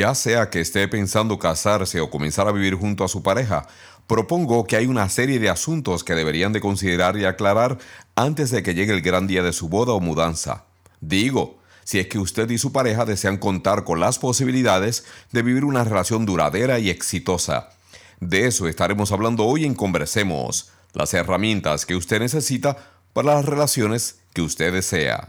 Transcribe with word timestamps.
Ya 0.00 0.14
sea 0.14 0.48
que 0.48 0.62
esté 0.62 0.88
pensando 0.88 1.38
casarse 1.38 2.00
o 2.00 2.08
comenzar 2.08 2.48
a 2.48 2.52
vivir 2.52 2.74
junto 2.74 3.04
a 3.04 3.08
su 3.08 3.22
pareja, 3.22 3.66
propongo 4.06 4.64
que 4.64 4.76
hay 4.76 4.86
una 4.86 5.10
serie 5.10 5.38
de 5.38 5.50
asuntos 5.50 6.04
que 6.04 6.14
deberían 6.14 6.54
de 6.54 6.60
considerar 6.62 7.18
y 7.18 7.26
aclarar 7.26 7.76
antes 8.14 8.50
de 8.50 8.62
que 8.62 8.72
llegue 8.72 8.94
el 8.94 9.02
gran 9.02 9.26
día 9.26 9.42
de 9.42 9.52
su 9.52 9.68
boda 9.68 9.92
o 9.92 10.00
mudanza. 10.00 10.64
Digo, 11.02 11.58
si 11.84 11.98
es 11.98 12.06
que 12.06 12.18
usted 12.18 12.48
y 12.48 12.56
su 12.56 12.72
pareja 12.72 13.04
desean 13.04 13.36
contar 13.36 13.84
con 13.84 14.00
las 14.00 14.18
posibilidades 14.18 15.04
de 15.32 15.42
vivir 15.42 15.66
una 15.66 15.84
relación 15.84 16.24
duradera 16.24 16.78
y 16.78 16.88
exitosa. 16.88 17.68
De 18.20 18.46
eso 18.46 18.68
estaremos 18.68 19.12
hablando 19.12 19.44
hoy 19.44 19.66
en 19.66 19.74
Conversemos, 19.74 20.70
las 20.94 21.12
herramientas 21.12 21.84
que 21.84 21.94
usted 21.94 22.20
necesita 22.20 22.74
para 23.12 23.34
las 23.34 23.44
relaciones 23.44 24.20
que 24.32 24.40
usted 24.40 24.72
desea. 24.72 25.28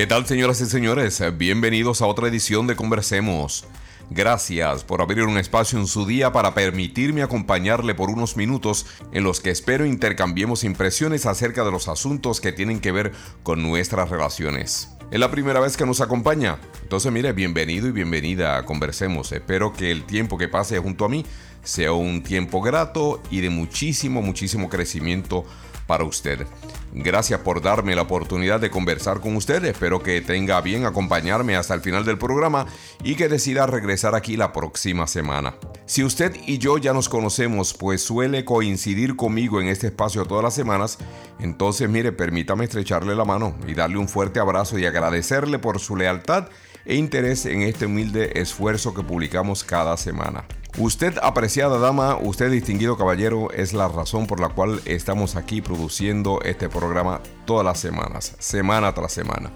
¿Qué 0.00 0.06
tal 0.06 0.24
señoras 0.24 0.58
y 0.62 0.64
señores? 0.64 1.22
Bienvenidos 1.36 2.00
a 2.00 2.06
otra 2.06 2.28
edición 2.28 2.66
de 2.66 2.74
Conversemos. 2.74 3.66
Gracias 4.08 4.82
por 4.82 5.02
abrir 5.02 5.24
un 5.24 5.36
espacio 5.36 5.78
en 5.78 5.86
su 5.86 6.06
día 6.06 6.32
para 6.32 6.54
permitirme 6.54 7.22
acompañarle 7.22 7.94
por 7.94 8.08
unos 8.08 8.34
minutos 8.34 8.86
en 9.12 9.24
los 9.24 9.40
que 9.40 9.50
espero 9.50 9.84
intercambiemos 9.84 10.64
impresiones 10.64 11.26
acerca 11.26 11.64
de 11.64 11.70
los 11.70 11.86
asuntos 11.86 12.40
que 12.40 12.50
tienen 12.50 12.80
que 12.80 12.92
ver 12.92 13.12
con 13.42 13.62
nuestras 13.62 14.08
relaciones. 14.08 14.88
Es 15.10 15.20
la 15.20 15.30
primera 15.30 15.60
vez 15.60 15.76
que 15.76 15.84
nos 15.84 16.00
acompaña, 16.00 16.58
entonces 16.82 17.12
mire, 17.12 17.34
bienvenido 17.34 17.86
y 17.86 17.92
bienvenida 17.92 18.56
a 18.56 18.64
Conversemos. 18.64 19.32
Espero 19.32 19.74
que 19.74 19.90
el 19.90 20.04
tiempo 20.04 20.38
que 20.38 20.48
pase 20.48 20.78
junto 20.78 21.04
a 21.04 21.10
mí 21.10 21.26
sea 21.62 21.92
un 21.92 22.22
tiempo 22.22 22.62
grato 22.62 23.22
y 23.30 23.42
de 23.42 23.50
muchísimo, 23.50 24.22
muchísimo 24.22 24.70
crecimiento 24.70 25.44
para 25.90 26.04
usted. 26.04 26.46
Gracias 26.92 27.40
por 27.40 27.60
darme 27.60 27.96
la 27.96 28.02
oportunidad 28.02 28.60
de 28.60 28.70
conversar 28.70 29.18
con 29.18 29.34
usted. 29.34 29.64
Espero 29.64 30.00
que 30.04 30.20
tenga 30.20 30.60
bien 30.60 30.84
acompañarme 30.84 31.56
hasta 31.56 31.74
el 31.74 31.80
final 31.80 32.04
del 32.04 32.16
programa 32.16 32.66
y 33.02 33.16
que 33.16 33.28
decida 33.28 33.66
regresar 33.66 34.14
aquí 34.14 34.36
la 34.36 34.52
próxima 34.52 35.08
semana. 35.08 35.56
Si 35.86 36.04
usted 36.04 36.36
y 36.46 36.58
yo 36.58 36.78
ya 36.78 36.92
nos 36.92 37.08
conocemos, 37.08 37.74
pues 37.74 38.04
suele 38.04 38.44
coincidir 38.44 39.16
conmigo 39.16 39.60
en 39.60 39.66
este 39.66 39.88
espacio 39.88 40.24
todas 40.26 40.44
las 40.44 40.54
semanas, 40.54 40.98
entonces 41.40 41.90
mire, 41.90 42.12
permítame 42.12 42.66
estrecharle 42.66 43.16
la 43.16 43.24
mano 43.24 43.56
y 43.66 43.74
darle 43.74 43.98
un 43.98 44.08
fuerte 44.08 44.38
abrazo 44.38 44.78
y 44.78 44.86
agradecerle 44.86 45.58
por 45.58 45.80
su 45.80 45.96
lealtad 45.96 46.50
e 46.84 46.94
interés 46.94 47.46
en 47.46 47.62
este 47.62 47.86
humilde 47.86 48.38
esfuerzo 48.40 48.94
que 48.94 49.02
publicamos 49.02 49.64
cada 49.64 49.96
semana. 49.96 50.44
Usted, 50.80 51.18
apreciada 51.22 51.76
dama, 51.78 52.16
usted, 52.22 52.50
distinguido 52.50 52.96
caballero, 52.96 53.50
es 53.50 53.74
la 53.74 53.86
razón 53.86 54.26
por 54.26 54.40
la 54.40 54.48
cual 54.48 54.80
estamos 54.86 55.36
aquí 55.36 55.60
produciendo 55.60 56.40
este 56.42 56.70
programa 56.70 57.20
todas 57.44 57.66
las 57.66 57.78
semanas, 57.78 58.34
semana 58.38 58.94
tras 58.94 59.12
semana. 59.12 59.50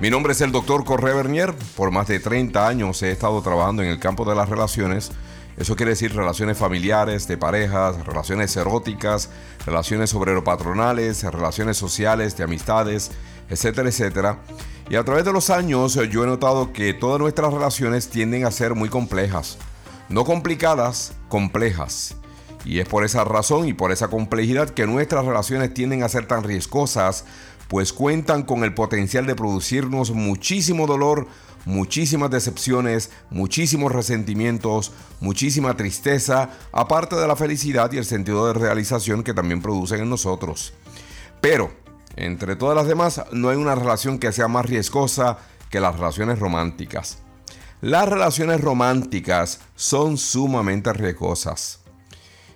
Mi 0.00 0.10
nombre 0.10 0.32
es 0.32 0.40
el 0.40 0.50
doctor 0.50 0.84
Correa 0.84 1.14
Bernier. 1.14 1.54
Por 1.76 1.92
más 1.92 2.08
de 2.08 2.18
30 2.18 2.66
años 2.66 3.00
he 3.04 3.12
estado 3.12 3.40
trabajando 3.42 3.84
en 3.84 3.90
el 3.90 4.00
campo 4.00 4.24
de 4.24 4.34
las 4.34 4.48
relaciones. 4.48 5.12
Eso 5.56 5.76
quiere 5.76 5.90
decir 5.90 6.12
relaciones 6.16 6.58
familiares, 6.58 7.28
de 7.28 7.38
parejas, 7.38 8.04
relaciones 8.04 8.56
eróticas, 8.56 9.30
relaciones 9.64 10.14
obrero-patronales, 10.14 11.22
relaciones 11.22 11.76
sociales, 11.76 12.36
de 12.36 12.42
amistades, 12.42 13.12
etcétera, 13.48 13.88
etcétera. 13.88 14.38
Y 14.90 14.96
a 14.96 15.04
través 15.04 15.24
de 15.24 15.32
los 15.32 15.48
años 15.48 15.94
yo 16.10 16.24
he 16.24 16.26
notado 16.26 16.72
que 16.72 16.92
todas 16.92 17.20
nuestras 17.20 17.52
relaciones 17.52 18.08
tienden 18.08 18.44
a 18.44 18.50
ser 18.50 18.74
muy 18.74 18.88
complejas 18.88 19.58
no 20.08 20.24
complicadas, 20.24 21.14
complejas. 21.28 22.16
Y 22.64 22.80
es 22.80 22.88
por 22.88 23.04
esa 23.04 23.24
razón 23.24 23.68
y 23.68 23.72
por 23.74 23.92
esa 23.92 24.08
complejidad 24.08 24.70
que 24.70 24.86
nuestras 24.86 25.24
relaciones 25.24 25.72
tienden 25.72 26.02
a 26.02 26.08
ser 26.08 26.26
tan 26.26 26.42
riesgosas, 26.42 27.24
pues 27.68 27.92
cuentan 27.92 28.42
con 28.42 28.64
el 28.64 28.74
potencial 28.74 29.26
de 29.26 29.34
producirnos 29.34 30.10
muchísimo 30.10 30.86
dolor, 30.86 31.26
muchísimas 31.64 32.30
decepciones, 32.30 33.10
muchísimos 33.30 33.92
resentimientos, 33.92 34.92
muchísima 35.20 35.76
tristeza, 35.76 36.50
aparte 36.72 37.16
de 37.16 37.26
la 37.26 37.36
felicidad 37.36 37.92
y 37.92 37.98
el 37.98 38.04
sentido 38.04 38.46
de 38.46 38.54
realización 38.54 39.22
que 39.22 39.34
también 39.34 39.62
producen 39.62 40.00
en 40.00 40.10
nosotros. 40.10 40.72
Pero, 41.40 41.70
entre 42.16 42.56
todas 42.56 42.76
las 42.76 42.86
demás, 42.86 43.22
no 43.32 43.50
hay 43.50 43.56
una 43.56 43.74
relación 43.74 44.18
que 44.18 44.32
sea 44.32 44.48
más 44.48 44.66
riesgosa 44.66 45.38
que 45.70 45.80
las 45.80 45.96
relaciones 45.96 46.38
románticas. 46.38 47.18
Las 47.82 48.08
relaciones 48.08 48.62
románticas 48.62 49.60
son 49.74 50.16
sumamente 50.16 50.90
riesgosas. 50.94 51.80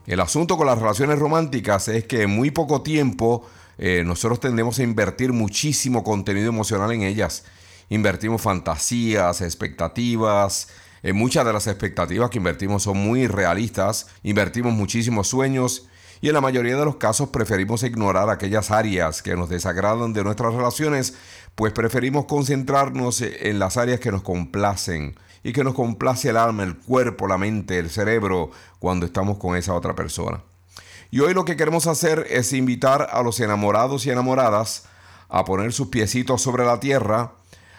El 0.07 0.21
asunto 0.21 0.57
con 0.57 0.67
las 0.67 0.79
relaciones 0.79 1.19
románticas 1.19 1.89
es 1.89 2.05
que 2.05 2.23
en 2.23 2.31
muy 2.31 2.51
poco 2.51 2.81
tiempo 2.81 3.47
eh, 3.77 4.03
nosotros 4.05 4.41
tendemos 4.41 4.79
a 4.79 4.83
invertir 4.83 5.35
muchísimo 5.35 6.03
contenido 6.03 6.49
emocional 6.49 6.91
en 6.93 7.03
ellas. 7.03 7.45
Invertimos 7.91 8.41
fantasías, 8.41 9.43
expectativas. 9.43 10.69
Eh, 11.03 11.13
muchas 11.13 11.45
de 11.45 11.53
las 11.53 11.67
expectativas 11.67 12.31
que 12.31 12.39
invertimos 12.39 12.83
son 12.83 12.97
muy 12.97 13.27
realistas. 13.27 14.07
Invertimos 14.23 14.73
muchísimos 14.73 15.29
sueños 15.29 15.87
y 16.21 16.29
en 16.29 16.35
la 16.35 16.41
mayoría 16.41 16.77
de 16.77 16.85
los 16.85 16.97
casos 16.97 17.31
preferimos 17.31 17.83
ignorar 17.83 18.29
aquellas 18.29 18.71
áreas 18.71 19.23
que 19.23 19.37
nos 19.37 19.49
desagradan 19.49 20.13
de 20.13 20.25
nuestras 20.25 20.55
relaciones 20.55 21.15
pues 21.55 21.73
preferimos 21.73 22.27
concentrarnos 22.27 23.21
en 23.23 23.59
las 23.59 23.77
áreas 23.77 24.01
que 24.01 24.13
nos 24.13 24.23
complacen 24.23 25.17
y 25.43 25.53
que 25.53 25.65
nos 25.65 25.75
complace 25.75 26.31
el 26.31 26.37
alma, 26.37 26.63
el 26.63 26.77
cuerpo, 26.77 27.27
la 27.27 27.39
mente, 27.39 27.79
el 27.79 27.91
cerebro 27.91 28.51
cuando 28.79 29.07
estamos 29.07 29.39
con 29.39 29.57
esa 29.57 29.75
otra 29.75 29.95
persona. 29.95 30.43
Y 31.11 31.21
hoy 31.21 31.35
lo 31.35 31.45
que 31.45 31.57
queremos 31.57 31.87
hacer 31.87 32.27
es 32.31 32.53
invitar 32.53 33.09
a 33.11 33.23
los 33.23 33.41
enamorados 33.41 34.07
y 34.07 34.11
enamoradas 34.11 34.85
a 35.29 35.45
poner 35.45 35.73
sus 35.73 35.89
piecitos 35.89 36.43
sobre 36.43 36.65
la 36.65 36.79
tierra, 36.81 37.33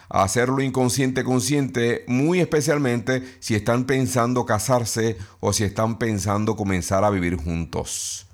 a 0.10 0.24
hacerlo 0.24 0.62
inconsciente 0.62 1.24
consciente, 1.24 2.04
muy 2.08 2.40
especialmente 2.40 3.24
si 3.40 3.56
están 3.56 3.86
pensando 3.86 4.46
casarse 4.46 5.18
o 5.40 5.54
si 5.54 5.64
están 5.64 5.98
pensando 5.98 6.56
comenzar 6.56 7.04
a 7.04 7.10
vivir 7.10 7.38
juntos. 7.38 8.31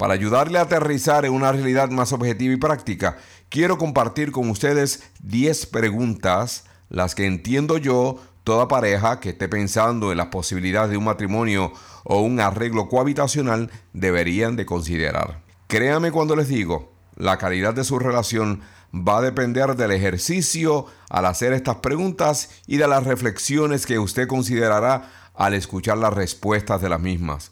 Para 0.00 0.14
ayudarle 0.14 0.58
a 0.58 0.62
aterrizar 0.62 1.26
en 1.26 1.34
una 1.34 1.52
realidad 1.52 1.90
más 1.90 2.14
objetiva 2.14 2.54
y 2.54 2.56
práctica, 2.56 3.18
quiero 3.50 3.76
compartir 3.76 4.32
con 4.32 4.48
ustedes 4.48 5.02
10 5.24 5.66
preguntas, 5.66 6.64
las 6.88 7.14
que 7.14 7.26
entiendo 7.26 7.76
yo 7.76 8.18
toda 8.42 8.66
pareja 8.66 9.20
que 9.20 9.28
esté 9.28 9.46
pensando 9.46 10.10
en 10.10 10.16
las 10.16 10.28
posibilidades 10.28 10.90
de 10.90 10.96
un 10.96 11.04
matrimonio 11.04 11.74
o 12.04 12.22
un 12.22 12.40
arreglo 12.40 12.88
cohabitacional 12.88 13.70
deberían 13.92 14.56
de 14.56 14.64
considerar. 14.64 15.42
Créame 15.66 16.12
cuando 16.12 16.34
les 16.34 16.48
digo, 16.48 16.94
la 17.16 17.36
calidad 17.36 17.74
de 17.74 17.84
su 17.84 17.98
relación 17.98 18.62
va 18.94 19.18
a 19.18 19.20
depender 19.22 19.76
del 19.76 19.90
ejercicio 19.90 20.86
al 21.10 21.26
hacer 21.26 21.52
estas 21.52 21.76
preguntas 21.76 22.48
y 22.66 22.78
de 22.78 22.88
las 22.88 23.04
reflexiones 23.04 23.84
que 23.84 23.98
usted 23.98 24.26
considerará 24.26 25.10
al 25.34 25.52
escuchar 25.52 25.98
las 25.98 26.14
respuestas 26.14 26.80
de 26.80 26.88
las 26.88 27.00
mismas. 27.00 27.50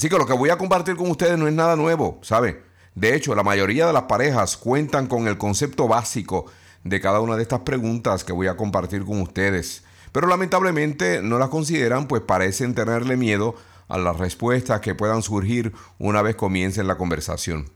Así 0.00 0.08
que 0.08 0.16
lo 0.16 0.24
que 0.24 0.32
voy 0.32 0.48
a 0.48 0.56
compartir 0.56 0.96
con 0.96 1.10
ustedes 1.10 1.36
no 1.36 1.46
es 1.46 1.52
nada 1.52 1.76
nuevo, 1.76 2.20
¿sabe? 2.22 2.62
De 2.94 3.14
hecho, 3.14 3.34
la 3.34 3.42
mayoría 3.42 3.86
de 3.86 3.92
las 3.92 4.04
parejas 4.04 4.56
cuentan 4.56 5.06
con 5.06 5.28
el 5.28 5.36
concepto 5.36 5.88
básico 5.88 6.46
de 6.84 7.02
cada 7.02 7.20
una 7.20 7.36
de 7.36 7.42
estas 7.42 7.60
preguntas 7.60 8.24
que 8.24 8.32
voy 8.32 8.46
a 8.46 8.56
compartir 8.56 9.04
con 9.04 9.20
ustedes. 9.20 9.84
pero 10.10 10.26
lamentablemente 10.26 11.20
no 11.20 11.38
las 11.38 11.50
consideran, 11.50 12.08
pues 12.08 12.22
parecen 12.22 12.74
tenerle 12.74 13.18
miedo 13.18 13.56
a 13.88 13.98
las 13.98 14.16
respuestas 14.16 14.80
que 14.80 14.94
puedan 14.94 15.20
surgir 15.20 15.74
una 15.98 16.22
vez 16.22 16.34
comiencen 16.34 16.86
la 16.86 16.96
conversación. 16.96 17.68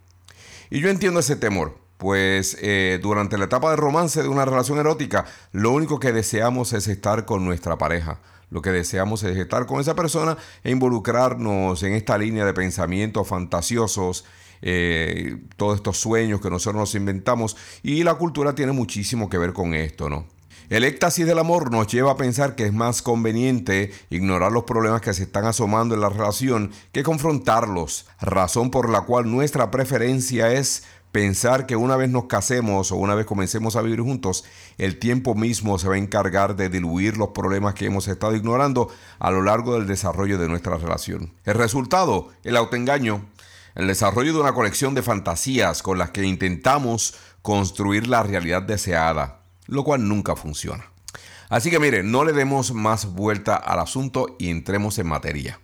Y 0.71 0.81
yo 0.81 0.89
entiendo 0.89 1.21
ese 1.21 1.37
temor, 1.37 1.77
pues 1.99 2.57
eh, 2.63 3.01
durante 3.03 3.37
la 3.37 3.45
etapa 3.45 3.69
de 3.69 3.77
romance 3.77 4.23
de 4.23 4.29
una 4.29 4.47
relación 4.47 4.79
erótica, 4.79 5.27
lo 5.53 5.73
único 5.73 6.01
que 6.01 6.13
deseamos 6.13 6.73
es 6.73 6.89
estar 6.89 7.27
con 7.27 7.45
nuestra 7.45 7.77
pareja. 7.77 8.19
Lo 8.55 8.63
que 8.63 8.71
deseamos 8.71 9.25
es 9.25 9.37
estar 9.37 9.67
con 9.67 9.81
esa 9.81 9.97
persona 9.97 10.39
e 10.63 10.71
involucrarnos 10.71 11.83
en 11.83 11.93
esta 11.95 12.17
línea 12.17 12.45
de 12.45 12.55
pensamientos 12.55 13.27
fantasiosos, 13.27 14.25
eh, 14.63 15.39
todos 15.57 15.75
estos 15.75 15.99
sueños 15.99 16.41
que 16.41 16.51
nosotros 16.51 16.79
nos 16.81 16.95
inventamos. 16.95 17.57
Y 17.83 18.05
la 18.05 18.15
cultura 18.15 18.55
tiene 18.55 18.71
muchísimo 18.71 19.29
que 19.29 19.39
ver 19.39 19.53
con 19.53 19.75
esto, 19.75 20.09
¿no? 20.09 20.29
El 20.71 20.85
éxtasis 20.85 21.27
del 21.27 21.41
amor 21.41 21.73
nos 21.73 21.89
lleva 21.89 22.13
a 22.13 22.17
pensar 22.17 22.55
que 22.55 22.65
es 22.65 22.73
más 22.73 23.03
conveniente 23.03 23.91
ignorar 24.09 24.53
los 24.53 24.63
problemas 24.63 25.01
que 25.01 25.15
se 25.15 25.25
están 25.25 25.47
asomando 25.47 25.97
en 25.97 26.01
la 26.01 26.09
relación 26.09 26.71
que 26.93 27.03
confrontarlos, 27.03 28.07
razón 28.21 28.71
por 28.71 28.89
la 28.89 29.01
cual 29.01 29.29
nuestra 29.29 29.73
preferencia 29.73 30.53
es 30.53 30.85
pensar 31.15 31.67
que 31.67 31.77
una 31.77 31.97
vez 31.97 32.11
nos 32.11 32.25
casemos 32.25 32.91
o 32.91 32.97
una 32.97 33.15
vez 33.15 33.25
comencemos 33.25 33.77
a 33.77 33.83
vivir 33.83 34.01
juntos, 34.01 34.45
el 34.79 34.99
tiempo 34.99 35.37
mismo 35.37 35.79
se 35.79 35.87
va 35.89 35.95
a 35.95 35.99
encargar 35.99 36.57
de 36.57 36.69
diluir 36.69 37.17
los 37.17 37.29
problemas 37.29 37.75
que 37.75 37.87
hemos 37.87 38.09
estado 38.09 38.35
ignorando 38.35 38.89
a 39.21 39.31
lo 39.31 39.41
largo 39.41 39.75
del 39.75 39.87
desarrollo 39.87 40.39
de 40.39 40.49
nuestra 40.49 40.77
relación. 40.77 41.33
El 41.45 41.55
resultado, 41.55 42.31
el 42.43 42.57
autoengaño, 42.57 43.25
el 43.77 43.87
desarrollo 43.87 44.33
de 44.33 44.41
una 44.41 44.55
colección 44.55 44.97
de 44.97 45.03
fantasías 45.03 45.85
con 45.85 45.99
las 45.99 46.11
que 46.11 46.25
intentamos 46.25 47.15
construir 47.43 48.09
la 48.09 48.25
realidad 48.25 48.63
deseada 48.63 49.45
lo 49.67 49.85
cual 49.85 50.07
nunca 50.09 50.37
funciona. 50.37 50.91
Así 51.49 51.71
que 51.71 51.79
mire, 51.79 52.03
no 52.03 52.25
le 52.25 52.33
demos 52.33 52.73
más 52.73 53.15
vuelta 53.15 53.55
al 53.55 53.79
asunto 53.79 54.35
y 54.39 54.51
entremos 54.51 54.99
en 54.99 55.07
materia. 55.07 55.61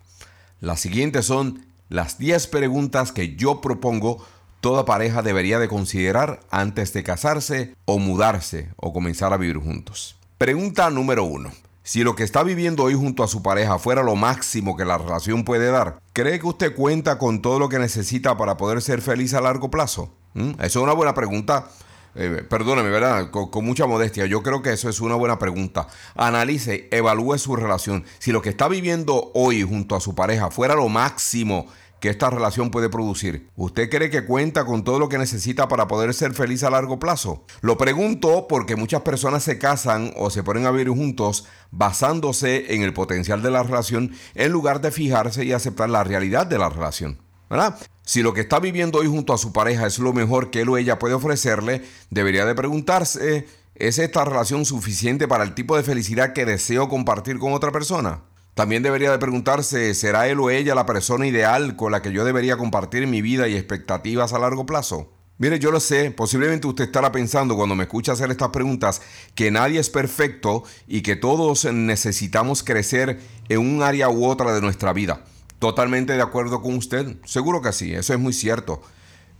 Las 0.60 0.80
siguientes 0.80 1.26
son 1.26 1.66
las 1.88 2.18
10 2.18 2.46
preguntas 2.46 3.12
que 3.12 3.34
yo 3.34 3.60
propongo 3.60 4.24
toda 4.60 4.84
pareja 4.84 5.22
debería 5.22 5.58
de 5.58 5.68
considerar 5.68 6.40
antes 6.50 6.92
de 6.92 7.02
casarse 7.02 7.74
o 7.84 7.98
mudarse 7.98 8.68
o 8.76 8.92
comenzar 8.92 9.32
a 9.32 9.36
vivir 9.36 9.58
juntos. 9.58 10.16
Pregunta 10.38 10.90
número 10.90 11.24
1. 11.24 11.50
Si 11.82 12.04
lo 12.04 12.14
que 12.14 12.22
está 12.22 12.42
viviendo 12.42 12.84
hoy 12.84 12.94
junto 12.94 13.24
a 13.24 13.28
su 13.28 13.42
pareja 13.42 13.78
fuera 13.78 14.02
lo 14.02 14.14
máximo 14.14 14.76
que 14.76 14.84
la 14.84 14.98
relación 14.98 15.44
puede 15.44 15.70
dar, 15.70 15.98
¿cree 16.12 16.38
que 16.38 16.46
usted 16.46 16.74
cuenta 16.74 17.18
con 17.18 17.42
todo 17.42 17.58
lo 17.58 17.68
que 17.68 17.78
necesita 17.78 18.36
para 18.36 18.56
poder 18.56 18.80
ser 18.82 19.00
feliz 19.00 19.34
a 19.34 19.40
largo 19.40 19.70
plazo? 19.70 20.12
¿Mm? 20.34 20.50
Eso 20.50 20.64
es 20.64 20.76
una 20.76 20.92
buena 20.92 21.14
pregunta 21.14 21.68
eh, 22.14 22.44
perdóneme, 22.48 22.90
¿verdad? 22.90 23.30
Con, 23.30 23.64
mucha 23.64 23.86
modestia, 23.86 24.26
yo 24.26 24.42
creo 24.42 24.62
que 24.62 24.72
eso 24.72 24.88
es 24.88 25.00
una 25.00 25.14
buena 25.14 25.38
pregunta. 25.38 25.86
Analice, 26.16 26.88
evalúe 26.90 27.38
su 27.38 27.54
relación. 27.54 28.04
Si 28.18 28.32
lo 28.32 28.42
que 28.42 28.48
está 28.48 28.68
viviendo 28.68 29.30
hoy 29.34 29.62
junto 29.62 29.94
a 29.94 30.00
su 30.00 30.14
pareja 30.14 30.50
fuera 30.50 30.74
lo 30.74 30.88
máximo 30.88 31.66
que 32.00 32.08
esta 32.08 32.30
relación 32.30 32.70
puede 32.70 32.88
producir, 32.88 33.50
¿usted 33.56 33.90
cree 33.90 34.10
que 34.10 34.24
cuenta 34.24 34.64
con 34.64 34.84
todo 34.84 34.98
lo 34.98 35.08
que 35.08 35.18
necesita 35.18 35.68
para 35.68 35.86
poder 35.86 36.14
ser 36.14 36.32
feliz 36.32 36.62
a 36.62 36.70
largo 36.70 36.98
plazo? 36.98 37.44
Lo 37.60 37.76
pregunto 37.76 38.46
porque 38.48 38.76
muchas 38.76 39.02
personas 39.02 39.42
se 39.42 39.58
casan 39.58 40.12
o 40.16 40.30
se 40.30 40.42
ponen 40.42 40.66
a 40.66 40.70
vivir 40.70 40.88
juntos 40.88 41.46
basándose 41.70 42.74
en 42.74 42.82
el 42.82 42.94
potencial 42.94 43.42
de 43.42 43.50
la 43.50 43.62
relación 43.62 44.12
en 44.34 44.50
lugar 44.50 44.80
de 44.80 44.90
fijarse 44.90 45.44
y 45.44 45.52
aceptar 45.52 45.90
la 45.90 46.02
realidad 46.02 46.46
de 46.46 46.58
la 46.58 46.70
relación. 46.70 47.18
¿verdad? 47.50 47.78
Si 48.02 48.22
lo 48.22 48.32
que 48.32 48.40
está 48.40 48.60
viviendo 48.60 49.00
hoy 49.00 49.08
junto 49.08 49.32
a 49.34 49.38
su 49.38 49.52
pareja 49.52 49.86
es 49.86 49.98
lo 49.98 50.12
mejor 50.12 50.50
que 50.50 50.62
él 50.62 50.68
o 50.68 50.78
ella 50.78 50.98
puede 50.98 51.14
ofrecerle, 51.14 51.82
debería 52.08 52.46
de 52.46 52.54
preguntarse, 52.54 53.46
¿es 53.74 53.98
esta 53.98 54.24
relación 54.24 54.64
suficiente 54.64 55.28
para 55.28 55.44
el 55.44 55.54
tipo 55.54 55.76
de 55.76 55.82
felicidad 55.82 56.32
que 56.32 56.46
deseo 56.46 56.88
compartir 56.88 57.38
con 57.38 57.52
otra 57.52 57.72
persona? 57.72 58.22
También 58.60 58.82
debería 58.82 59.10
de 59.10 59.18
preguntarse, 59.18 59.94
¿será 59.94 60.28
él 60.28 60.38
o 60.38 60.50
ella 60.50 60.74
la 60.74 60.84
persona 60.84 61.26
ideal 61.26 61.76
con 61.76 61.92
la 61.92 62.02
que 62.02 62.12
yo 62.12 62.26
debería 62.26 62.58
compartir 62.58 63.06
mi 63.06 63.22
vida 63.22 63.48
y 63.48 63.56
expectativas 63.56 64.34
a 64.34 64.38
largo 64.38 64.66
plazo? 64.66 65.10
Mire, 65.38 65.58
yo 65.58 65.70
lo 65.70 65.80
sé, 65.80 66.10
posiblemente 66.10 66.66
usted 66.66 66.84
estará 66.84 67.10
pensando 67.10 67.56
cuando 67.56 67.74
me 67.74 67.84
escucha 67.84 68.12
hacer 68.12 68.30
estas 68.30 68.50
preguntas 68.50 69.00
que 69.34 69.50
nadie 69.50 69.80
es 69.80 69.88
perfecto 69.88 70.62
y 70.86 71.00
que 71.00 71.16
todos 71.16 71.64
necesitamos 71.72 72.62
crecer 72.62 73.18
en 73.48 73.60
un 73.60 73.82
área 73.82 74.10
u 74.10 74.26
otra 74.26 74.52
de 74.52 74.60
nuestra 74.60 74.92
vida. 74.92 75.24
Totalmente 75.58 76.12
de 76.12 76.20
acuerdo 76.20 76.60
con 76.60 76.74
usted. 76.74 77.16
Seguro 77.24 77.62
que 77.62 77.72
sí, 77.72 77.94
eso 77.94 78.12
es 78.12 78.20
muy 78.20 78.34
cierto. 78.34 78.82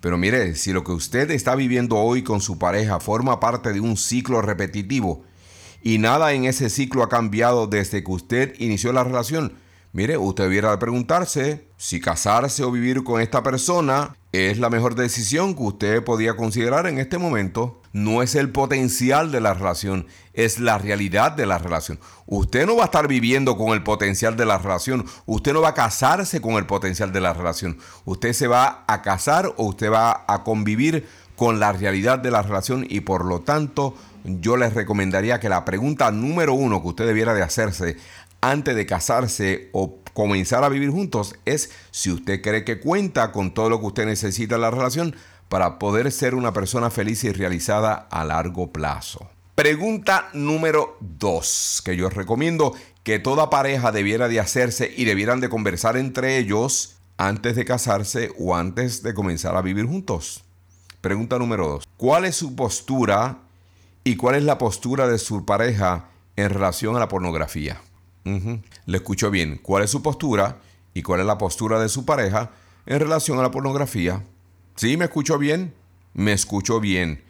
Pero 0.01 0.17
mire, 0.17 0.55
si 0.55 0.73
lo 0.73 0.83
que 0.83 0.93
usted 0.93 1.31
está 1.31 1.55
viviendo 1.57 1.99
hoy 1.99 2.23
con 2.23 2.41
su 2.41 2.59
pareja 2.59 3.01
forma 3.01 3.39
parte 3.39 3.75
de 3.75 3.81
un 3.81 3.99
ciclo 3.99 4.41
repetitivo 4.41 5.27
y 5.83 5.99
nada 5.99 6.33
en 6.33 6.45
ese 6.45 6.71
ciclo 6.71 7.03
ha 7.03 7.09
cambiado 7.09 7.67
desde 7.67 8.05
que 8.05 8.11
usted 8.11 8.55
inició 8.59 8.93
la 8.93 9.05
relación, 9.05 9.55
mire, 9.93 10.17
usted 10.19 10.45
debiera 10.45 10.79
preguntarse 10.79 11.69
si 11.77 12.01
casarse 12.01 12.63
o 12.65 12.71
vivir 12.71 13.03
con 13.03 13.21
esta 13.21 13.43
persona 13.43 14.17
es 14.33 14.59
la 14.59 14.71
mejor 14.71 14.95
decisión 14.95 15.55
que 15.55 15.63
usted 15.63 16.05
podía 16.05 16.37
considerar 16.37 16.87
en 16.87 16.99
este 16.99 17.19
momento. 17.19 17.83
No 17.93 18.23
es 18.23 18.37
el 18.37 18.51
potencial 18.51 19.33
de 19.33 19.41
la 19.41 19.55
relación, 19.55 20.07
es 20.35 20.61
la 20.61 20.79
realidad 20.79 21.33
de 21.33 21.47
la 21.47 21.59
relación. 21.59 21.99
Usted 22.27 22.65
no 22.65 22.77
va 22.77 22.83
a 22.83 22.85
estar 22.85 23.09
viviendo 23.09 23.57
con 23.57 23.71
el 23.71 23.83
potencial 23.83 24.37
de 24.37 24.47
la 24.47 24.59
relación, 24.59 25.05
usted 25.27 25.53
no 25.53 25.63
va 25.63 25.71
a 25.71 25.75
casarse 25.75 26.41
con 26.41 26.53
el 26.55 26.67
potencial 26.67 27.13
de 27.13 27.21
la 27.21 27.33
relación, 27.33 27.79
usted 28.05 28.33
se 28.33 28.47
va 28.47 28.85
a 28.87 29.03
casar 29.03 29.53
o 29.57 29.65
usted 29.65 29.91
va 29.91 30.25
a 30.29 30.45
convivir 30.45 31.09
con 31.35 31.59
la 31.59 31.73
realidad 31.73 32.21
de 32.21 32.31
la 32.31 32.43
relación 32.43 32.87
y 32.89 33.01
por 33.01 33.25
lo 33.25 33.41
tanto 33.41 33.97
yo 34.25 34.57
les 34.57 34.75
recomendaría 34.75 35.41
que 35.41 35.49
la 35.49 35.65
pregunta 35.65 36.11
número 36.11 36.55
uno 36.55 36.83
que 36.83 36.89
usted 36.89 37.07
debiera 37.07 37.35
de 37.35 37.43
hacerse 37.43 37.97
antes 38.41 38.75
de 38.75 38.87
casarse 38.87 39.69
o 39.73 39.99
comenzar 40.15 40.65
a 40.65 40.69
vivir 40.69 40.91
juntos 40.91 41.35
es 41.45 41.71
si 41.91 42.11
usted 42.11 42.41
cree 42.43 42.65
que 42.65 42.81
cuenta 42.81 43.33
con 43.33 43.53
todo 43.53 43.71
lo 43.71 43.81
que 43.81 43.87
usted 43.87 44.07
necesita 44.07 44.55
en 44.57 44.63
la 44.63 44.71
relación 44.71 45.15
para 45.49 45.79
poder 45.79 46.11
ser 46.13 46.35
una 46.35 46.53
persona 46.53 46.91
feliz 46.91 47.25
y 47.25 47.33
realizada 47.33 47.95
a 47.95 48.25
largo 48.25 48.73
plazo. 48.73 49.29
Pregunta 49.55 50.31
número 50.33 50.97
2 51.01 51.83
que 51.85 51.97
yo 51.97 52.09
recomiendo 52.09 52.75
que 53.03 53.19
toda 53.19 53.51
pareja 53.51 53.93
debiera 53.93 54.29
de 54.29 54.41
hacerse 54.41 54.93
y 54.97 55.05
debieran 55.05 55.41
de 55.41 55.49
conversar 55.49 55.97
entre 55.97 56.39
ellos 56.39 56.97
antes 57.19 57.57
de 57.57 57.65
casarse 57.65 58.33
o 58.39 58.57
antes 58.57 59.03
de 59.03 59.13
comenzar 59.13 59.57
a 59.57 59.63
vivir 59.63 59.87
juntos. 59.87 60.45
Pregunta 61.01 61.39
número 61.39 61.69
2. 61.69 61.85
¿Cuál 61.97 62.25
es 62.25 62.37
su 62.37 62.55
postura 62.55 63.39
y 64.11 64.17
cuál 64.17 64.35
es 64.35 64.43
la 64.43 64.59
postura 64.59 65.07
de 65.07 65.19
su 65.19 65.45
pareja 65.45 66.07
en 66.35 66.51
relación 66.51 66.97
a 66.97 66.99
la 66.99 67.07
pornografía? 67.07 67.81
Le 68.25 68.97
escucho 68.97 69.31
bien. 69.31 69.61
¿Cuál 69.63 69.85
es 69.85 69.91
su 69.91 70.03
postura 70.03 70.59
y 70.95 71.03
cuál 71.03 71.21
es 71.21 71.27
la 71.27 71.39
postura 71.39 71.79
de 71.79 71.89
su 71.89 72.05
pareja 72.05 72.51
en 72.87 72.99
relación 72.99 73.39
a 73.39 73.43
la 73.43 73.53
pornografía? 73.53 74.25
¿Sí 74.75 74.97
me 74.97 75.05
escucho 75.05 75.39
bien? 75.39 75.73
Me 76.13 76.33
escucho 76.33 76.81
bien. 76.81 77.23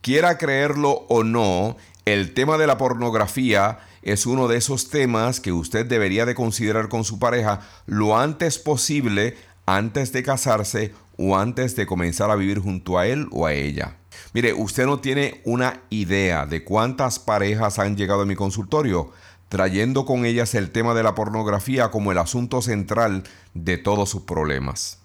Quiera 0.00 0.38
creerlo 0.38 1.06
o 1.08 1.24
no, 1.24 1.76
el 2.04 2.34
tema 2.34 2.56
de 2.56 2.68
la 2.68 2.78
pornografía 2.78 3.80
es 4.02 4.24
uno 4.24 4.46
de 4.46 4.58
esos 4.58 4.90
temas 4.90 5.40
que 5.40 5.50
usted 5.50 5.86
debería 5.86 6.24
de 6.24 6.36
considerar 6.36 6.88
con 6.88 7.02
su 7.02 7.18
pareja 7.18 7.62
lo 7.86 8.16
antes 8.16 8.60
posible 8.60 9.36
antes 9.66 10.12
de 10.12 10.22
casarse 10.22 10.94
o 11.18 11.36
antes 11.36 11.76
de 11.76 11.86
comenzar 11.86 12.30
a 12.30 12.36
vivir 12.36 12.60
junto 12.60 12.96
a 12.98 13.06
él 13.06 13.28
o 13.32 13.44
a 13.44 13.52
ella. 13.52 13.98
Mire, 14.32 14.54
usted 14.54 14.86
no 14.86 15.00
tiene 15.00 15.42
una 15.44 15.82
idea 15.90 16.46
de 16.46 16.64
cuántas 16.64 17.18
parejas 17.18 17.78
han 17.78 17.96
llegado 17.96 18.22
a 18.22 18.26
mi 18.26 18.36
consultorio 18.36 19.12
trayendo 19.48 20.04
con 20.04 20.24
ellas 20.24 20.54
el 20.54 20.70
tema 20.70 20.94
de 20.94 21.02
la 21.02 21.14
pornografía 21.14 21.90
como 21.90 22.12
el 22.12 22.18
asunto 22.18 22.62
central 22.62 23.24
de 23.54 23.78
todos 23.78 24.10
sus 24.10 24.22
problemas. 24.22 24.98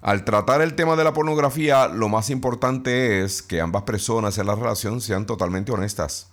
Al 0.00 0.24
tratar 0.24 0.60
el 0.60 0.74
tema 0.74 0.96
de 0.96 1.04
la 1.04 1.12
pornografía, 1.12 1.88
lo 1.88 2.08
más 2.08 2.30
importante 2.30 3.22
es 3.24 3.42
que 3.42 3.60
ambas 3.60 3.82
personas 3.84 4.36
en 4.38 4.46
la 4.46 4.54
relación 4.54 5.00
sean 5.00 5.26
totalmente 5.26 5.72
honestas. 5.72 6.28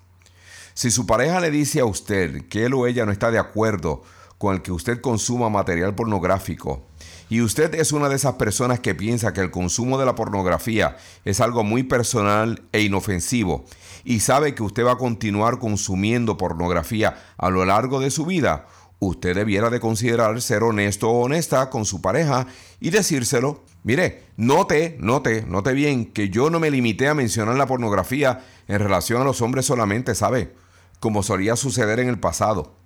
Si 0.74 0.92
su 0.92 1.06
pareja 1.06 1.40
le 1.40 1.52
dice 1.52 1.80
a 1.80 1.86
usted 1.86 2.48
que 2.48 2.66
él 2.66 2.74
o 2.74 2.86
ella 2.86 3.06
no 3.06 3.12
está 3.12 3.32
de 3.32 3.40
acuerdo 3.40 4.04
con 4.38 4.56
el 4.56 4.62
que 4.62 4.72
usted 4.72 5.02
consuma 5.02 5.50
material 5.50 5.96
pornográfico, 5.96 6.86
y 7.32 7.42
usted 7.42 7.74
es 7.76 7.94
una 7.94 8.10
de 8.10 8.18
esas 8.18 8.34
personas 8.34 8.82
que 8.82 8.94
piensa 8.94 9.32
que 9.32 9.40
el 9.40 9.52
consumo 9.52 9.98
de 9.98 10.06
la 10.06 10.16
pornografía 10.16 10.98
es 11.24 11.40
algo 11.40 11.64
muy 11.64 11.84
personal 11.84 12.62
e 12.74 12.82
inofensivo, 12.82 13.64
y 14.04 14.20
sabe 14.20 14.54
que 14.54 14.64
usted 14.64 14.86
va 14.86 14.92
a 14.92 14.98
continuar 14.98 15.58
consumiendo 15.58 16.36
pornografía 16.36 17.16
a 17.38 17.50
lo 17.50 17.64
largo 17.64 18.02
de 18.02 18.12
su 18.12 18.26
vida, 18.26 18.68
usted 19.00 19.34
debiera 19.34 19.70
de 19.70 19.80
considerar 19.80 20.42
ser 20.42 20.64
honesto 20.64 21.10
o 21.10 21.24
honesta 21.24 21.70
con 21.70 21.86
su 21.86 22.02
pareja 22.02 22.48
y 22.82 22.90
decírselo. 22.90 23.64
Mire, 23.84 24.24
note, 24.36 24.98
note, 25.00 25.46
note 25.48 25.72
bien 25.72 26.12
que 26.12 26.28
yo 26.28 26.50
no 26.50 26.60
me 26.60 26.70
limité 26.70 27.08
a 27.08 27.14
mencionar 27.14 27.56
la 27.56 27.66
pornografía 27.66 28.42
en 28.68 28.80
relación 28.80 29.22
a 29.22 29.26
los 29.26 29.42
hombres 29.42 29.66
solamente, 29.66 30.16
¿sabe? 30.16 30.54
Como 31.00 31.24
solía 31.24 31.56
suceder 31.56 32.02
en 32.02 32.10
el 32.10 32.20
pasado. 32.20 32.81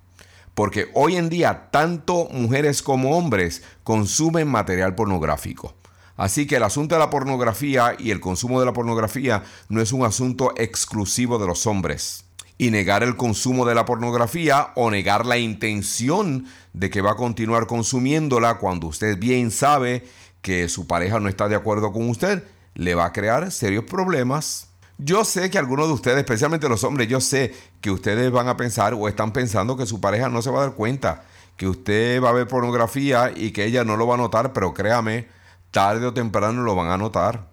Porque 0.56 0.88
hoy 0.94 1.16
en 1.16 1.28
día 1.28 1.68
tanto 1.70 2.28
mujeres 2.32 2.80
como 2.80 3.18
hombres 3.18 3.62
consumen 3.84 4.48
material 4.48 4.94
pornográfico. 4.94 5.74
Así 6.16 6.46
que 6.46 6.56
el 6.56 6.62
asunto 6.62 6.94
de 6.94 6.98
la 6.98 7.10
pornografía 7.10 7.94
y 7.98 8.10
el 8.10 8.20
consumo 8.20 8.58
de 8.58 8.64
la 8.64 8.72
pornografía 8.72 9.44
no 9.68 9.82
es 9.82 9.92
un 9.92 10.02
asunto 10.02 10.54
exclusivo 10.56 11.38
de 11.38 11.46
los 11.46 11.66
hombres. 11.66 12.24
y 12.58 12.70
negar 12.70 13.02
el 13.02 13.16
consumo 13.16 13.66
de 13.66 13.74
la 13.74 13.84
pornografía 13.84 14.68
o 14.76 14.90
negar 14.90 15.26
la 15.26 15.36
intención 15.36 16.46
de 16.72 16.88
que 16.88 17.02
va 17.02 17.10
a 17.10 17.16
continuar 17.16 17.66
consumiéndola 17.66 18.56
cuando 18.56 18.86
usted 18.86 19.18
bien 19.18 19.50
sabe 19.50 20.06
que 20.40 20.70
su 20.70 20.86
pareja 20.86 21.20
no 21.20 21.28
está 21.28 21.48
de 21.48 21.54
acuerdo 21.54 21.92
con 21.92 22.08
usted, 22.08 22.44
le 22.72 22.94
va 22.94 23.04
a 23.04 23.12
crear 23.12 23.50
serios 23.50 23.84
problemas. 23.84 24.65
Yo 24.98 25.24
sé 25.24 25.50
que 25.50 25.58
algunos 25.58 25.88
de 25.88 25.92
ustedes, 25.92 26.18
especialmente 26.18 26.68
los 26.70 26.82
hombres, 26.82 27.06
yo 27.06 27.20
sé 27.20 27.54
que 27.82 27.90
ustedes 27.90 28.30
van 28.30 28.48
a 28.48 28.56
pensar 28.56 28.94
o 28.94 29.08
están 29.08 29.32
pensando 29.32 29.76
que 29.76 29.84
su 29.84 30.00
pareja 30.00 30.30
no 30.30 30.40
se 30.40 30.50
va 30.50 30.60
a 30.60 30.66
dar 30.66 30.74
cuenta, 30.74 31.24
que 31.56 31.68
usted 31.68 32.22
va 32.22 32.30
a 32.30 32.32
ver 32.32 32.48
pornografía 32.48 33.30
y 33.34 33.50
que 33.50 33.66
ella 33.66 33.84
no 33.84 33.98
lo 33.98 34.06
va 34.06 34.14
a 34.14 34.18
notar, 34.18 34.54
pero 34.54 34.72
créame, 34.72 35.28
tarde 35.70 36.06
o 36.06 36.14
temprano 36.14 36.62
lo 36.62 36.74
van 36.74 36.88
a 36.88 36.96
notar 36.96 37.48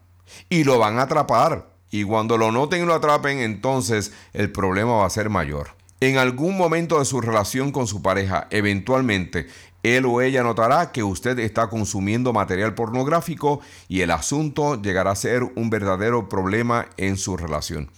y 0.49 0.63
lo 0.63 0.79
van 0.79 0.99
a 0.99 1.03
atrapar. 1.03 1.73
Y 1.91 2.05
cuando 2.05 2.37
lo 2.37 2.51
noten 2.51 2.83
y 2.83 2.85
lo 2.85 2.93
atrapen, 2.93 3.39
entonces 3.39 4.13
el 4.31 4.49
problema 4.51 4.93
va 4.93 5.05
a 5.05 5.09
ser 5.09 5.29
mayor. 5.29 5.71
En 5.99 6.17
algún 6.17 6.57
momento 6.57 6.99
de 6.99 7.05
su 7.05 7.21
relación 7.21 7.71
con 7.71 7.87
su 7.87 8.01
pareja, 8.01 8.47
eventualmente, 8.51 9.47
él 9.83 10.05
o 10.05 10.21
ella 10.21 10.43
notará 10.43 10.91
que 10.91 11.03
usted 11.03 11.37
está 11.39 11.69
consumiendo 11.69 12.33
material 12.33 12.73
pornográfico 12.73 13.59
y 13.87 14.01
el 14.01 14.11
asunto 14.11 14.81
llegará 14.81 15.11
a 15.11 15.15
ser 15.15 15.43
un 15.43 15.69
verdadero 15.69 16.29
problema 16.29 16.87
en 16.97 17.17
su 17.17 17.37
relación. 17.37 17.91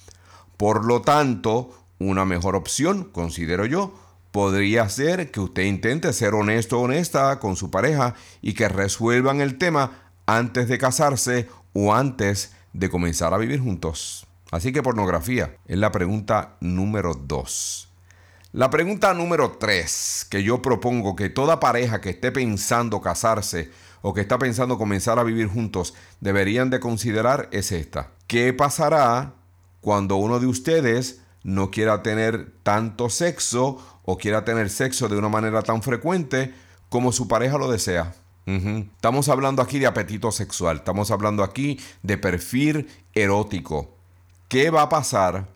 Por 0.57 0.85
lo 0.85 1.01
tanto, 1.01 1.71
una 1.99 2.25
mejor 2.25 2.55
opción, 2.55 3.05
considero 3.05 3.65
yo, 3.65 3.93
podría 4.31 4.89
ser 4.89 5.31
que 5.31 5.39
usted 5.39 5.63
intente 5.63 6.11
ser 6.11 6.33
honesto 6.33 6.79
o 6.79 6.83
honesta 6.83 7.39
con 7.39 7.55
su 7.55 7.71
pareja 7.71 8.15
y 8.41 8.53
que 8.53 8.67
resuelvan 8.67 9.39
el 9.39 9.57
tema 9.57 10.11
antes 10.25 10.67
de 10.67 10.77
casarse 10.77 11.47
o 11.73 11.93
antes 11.93 12.53
de 12.73 12.89
comenzar 12.89 13.33
a 13.33 13.37
vivir 13.37 13.61
juntos. 13.61 14.27
Así 14.51 14.73
que 14.73 14.83
pornografía 14.83 15.55
es 15.67 15.77
la 15.77 15.91
pregunta 15.91 16.57
número 16.59 17.13
dos. 17.13 17.94
La 18.55 18.69
pregunta 18.69 19.13
número 19.13 19.57
tres 19.59 20.25
que 20.29 20.41
yo 20.41 20.61
propongo 20.61 21.17
que 21.17 21.27
toda 21.27 21.59
pareja 21.59 21.99
que 21.99 22.11
esté 22.11 22.31
pensando 22.31 23.01
casarse 23.01 23.69
o 24.01 24.13
que 24.13 24.21
está 24.21 24.39
pensando 24.39 24.77
comenzar 24.77 25.19
a 25.19 25.23
vivir 25.23 25.47
juntos 25.47 25.93
deberían 26.21 26.69
de 26.69 26.79
considerar 26.79 27.49
es 27.51 27.73
esta. 27.73 28.11
¿Qué 28.27 28.53
pasará 28.53 29.33
cuando 29.81 30.15
uno 30.15 30.39
de 30.39 30.47
ustedes 30.47 31.19
no 31.43 31.69
quiera 31.69 32.01
tener 32.01 32.53
tanto 32.63 33.09
sexo 33.09 33.77
o 34.05 34.17
quiera 34.17 34.45
tener 34.45 34.69
sexo 34.69 35.09
de 35.09 35.17
una 35.17 35.27
manera 35.27 35.61
tan 35.61 35.83
frecuente 35.83 36.53
como 36.87 37.11
su 37.11 37.27
pareja 37.27 37.57
lo 37.57 37.69
desea? 37.69 38.15
Estamos 38.45 39.27
hablando 39.27 39.61
aquí 39.61 39.79
de 39.79 39.87
apetito 39.87 40.31
sexual, 40.31 40.77
estamos 40.77 41.11
hablando 41.11 41.43
aquí 41.43 41.77
de 42.03 42.17
perfil 42.17 42.87
erótico. 43.13 43.97
¿Qué 44.47 44.69
va 44.69 44.83
a 44.83 44.89
pasar 44.89 45.49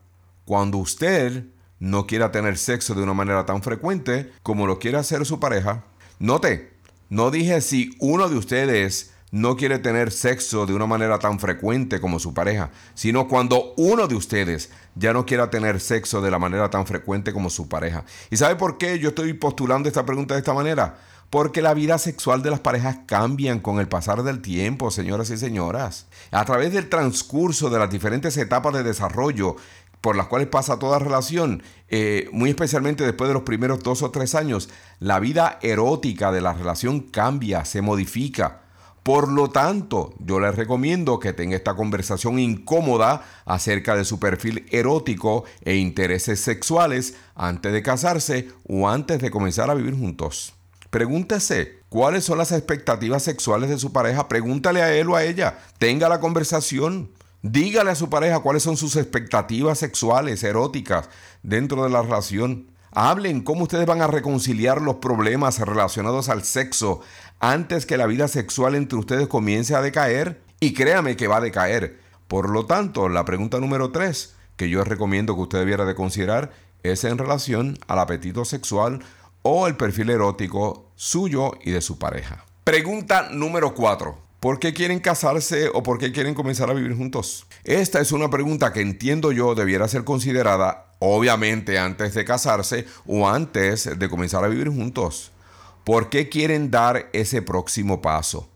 cuando 0.43 0.79
usted 0.79 1.45
no 1.79 2.05
quiera 2.05 2.31
tener 2.31 2.57
sexo 2.57 2.93
de 2.93 3.03
una 3.03 3.13
manera 3.13 3.45
tan 3.45 3.63
frecuente 3.63 4.31
como 4.43 4.67
lo 4.67 4.79
quiere 4.79 4.97
hacer 4.97 5.25
su 5.25 5.39
pareja? 5.39 5.85
Note, 6.19 6.73
no 7.09 7.31
dije 7.31 7.61
si 7.61 7.95
uno 7.99 8.29
de 8.29 8.37
ustedes 8.37 9.11
no 9.31 9.55
quiere 9.55 9.79
tener 9.79 10.11
sexo 10.11 10.65
de 10.65 10.73
una 10.73 10.87
manera 10.87 11.19
tan 11.19 11.39
frecuente 11.39 11.99
como 11.99 12.19
su 12.19 12.33
pareja, 12.33 12.71
sino 12.95 13.27
cuando 13.27 13.73
uno 13.77 14.07
de 14.07 14.15
ustedes 14.15 14.71
ya 14.95 15.13
no 15.13 15.25
quiera 15.25 15.49
tener 15.49 15.79
sexo 15.79 16.21
de 16.21 16.31
la 16.31 16.39
manera 16.39 16.69
tan 16.69 16.85
frecuente 16.87 17.31
como 17.31 17.49
su 17.49 17.69
pareja. 17.69 18.05
¿Y 18.31 18.37
sabe 18.37 18.55
por 18.55 18.77
qué 18.77 18.99
yo 18.99 19.09
estoy 19.09 19.33
postulando 19.33 19.87
esta 19.87 20.05
pregunta 20.05 20.33
de 20.33 20.39
esta 20.39 20.53
manera? 20.53 20.97
Porque 21.29 21.61
la 21.61 21.75
vida 21.75 21.99
sexual 21.99 22.41
de 22.41 22.49
las 22.49 22.59
parejas 22.59 23.01
cambian 23.05 23.59
con 23.59 23.79
el 23.79 23.87
pasar 23.87 24.23
del 24.23 24.41
tiempo, 24.41 24.89
señoras 24.89 25.29
y 25.29 25.37
señoras. 25.37 26.07
A 26.31 26.43
través 26.43 26.73
del 26.73 26.89
transcurso 26.89 27.69
de 27.69 27.77
las 27.77 27.91
diferentes 27.91 28.35
etapas 28.35 28.73
de 28.73 28.81
desarrollo 28.81 29.55
por 30.01 30.15
las 30.15 30.27
cuales 30.27 30.47
pasa 30.47 30.79
toda 30.79 30.99
relación, 30.99 31.63
eh, 31.89 32.29
muy 32.31 32.49
especialmente 32.49 33.03
después 33.03 33.27
de 33.27 33.33
los 33.33 33.43
primeros 33.43 33.83
dos 33.83 34.01
o 34.01 34.11
tres 34.11 34.35
años, 34.35 34.69
la 34.99 35.19
vida 35.19 35.59
erótica 35.61 36.31
de 36.31 36.41
la 36.41 36.53
relación 36.53 37.01
cambia, 37.01 37.65
se 37.65 37.81
modifica. 37.81 38.61
Por 39.03 39.29
lo 39.29 39.49
tanto, 39.49 40.13
yo 40.19 40.39
les 40.39 40.55
recomiendo 40.55 41.19
que 41.19 41.33
tenga 41.33 41.55
esta 41.55 41.75
conversación 41.75 42.37
incómoda 42.37 43.25
acerca 43.45 43.95
de 43.95 44.05
su 44.05 44.19
perfil 44.19 44.65
erótico 44.71 45.45
e 45.63 45.75
intereses 45.75 46.41
sexuales 46.41 47.15
antes 47.33 47.73
de 47.73 47.81
casarse 47.81 48.49
o 48.67 48.89
antes 48.89 49.19
de 49.19 49.31
comenzar 49.31 49.69
a 49.69 49.73
vivir 49.73 49.97
juntos. 49.97 50.53
Pregúntese 50.89 51.79
cuáles 51.89 52.23
son 52.23 52.37
las 52.37 52.51
expectativas 52.51 53.23
sexuales 53.23 53.69
de 53.69 53.77
su 53.77 53.93
pareja. 53.93 54.27
Pregúntale 54.27 54.81
a 54.81 54.93
él 54.93 55.09
o 55.09 55.15
a 55.15 55.23
ella. 55.23 55.59
Tenga 55.77 56.09
la 56.09 56.19
conversación. 56.19 57.09
Dígale 57.41 57.91
a 57.91 57.95
su 57.95 58.09
pareja 58.09 58.39
cuáles 58.39 58.63
son 58.63 58.75
sus 58.75 58.97
expectativas 58.97 59.79
sexuales, 59.79 60.43
eróticas 60.43 61.09
dentro 61.41 61.83
de 61.83 61.89
la 61.89 62.01
relación. 62.01 62.71
Hablen 62.91 63.41
cómo 63.41 63.63
ustedes 63.63 63.85
van 63.85 64.01
a 64.01 64.07
reconciliar 64.07 64.81
los 64.81 64.95
problemas 64.95 65.59
relacionados 65.59 66.27
al 66.27 66.43
sexo 66.43 66.99
antes 67.39 67.85
que 67.85 67.95
la 67.95 68.07
vida 68.07 68.27
sexual 68.27 68.75
entre 68.75 68.99
ustedes 68.99 69.27
comience 69.27 69.73
a 69.73 69.81
decaer. 69.81 70.41
Y 70.59 70.73
créame 70.73 71.15
que 71.15 71.27
va 71.27 71.37
a 71.37 71.41
decaer. 71.41 71.99
Por 72.27 72.49
lo 72.49 72.65
tanto, 72.65 73.07
la 73.07 73.23
pregunta 73.23 73.59
número 73.59 73.91
tres 73.91 74.35
que 74.57 74.69
yo 74.69 74.83
recomiendo 74.83 75.35
que 75.35 75.41
usted 75.41 75.59
debiera 75.59 75.85
de 75.85 75.95
considerar 75.95 76.51
es 76.83 77.05
en 77.05 77.17
relación 77.17 77.77
al 77.87 77.99
apetito 77.99 78.43
sexual 78.43 78.99
o 79.41 79.67
el 79.67 79.77
perfil 79.77 80.09
erótico 80.09 80.91
suyo 80.95 81.53
y 81.63 81.71
de 81.71 81.79
su 81.79 81.97
pareja. 81.97 82.43
Pregunta 82.65 83.29
número 83.31 83.73
4. 83.73 84.28
¿Por 84.39 84.59
qué 84.59 84.73
quieren 84.73 85.01
casarse 85.01 85.67
o 85.73 85.83
por 85.83 85.97
qué 85.97 86.13
quieren 86.13 86.33
comenzar 86.33 86.69
a 86.69 86.73
vivir 86.73 86.95
juntos? 86.95 87.45
Esta 87.65 87.99
es 87.99 88.13
una 88.13 88.29
pregunta 88.29 88.71
que 88.71 88.79
entiendo 88.79 89.33
yo 89.33 89.53
debiera 89.53 89.85
ser 89.89 90.05
considerada 90.05 90.93
obviamente 90.99 91.77
antes 91.77 92.13
de 92.13 92.23
casarse 92.23 92.85
o 93.05 93.27
antes 93.27 93.99
de 93.99 94.09
comenzar 94.09 94.45
a 94.45 94.47
vivir 94.47 94.69
juntos. 94.69 95.33
¿Por 95.83 96.07
qué 96.09 96.29
quieren 96.29 96.71
dar 96.71 97.09
ese 97.11 97.41
próximo 97.41 98.01
paso? 98.01 98.49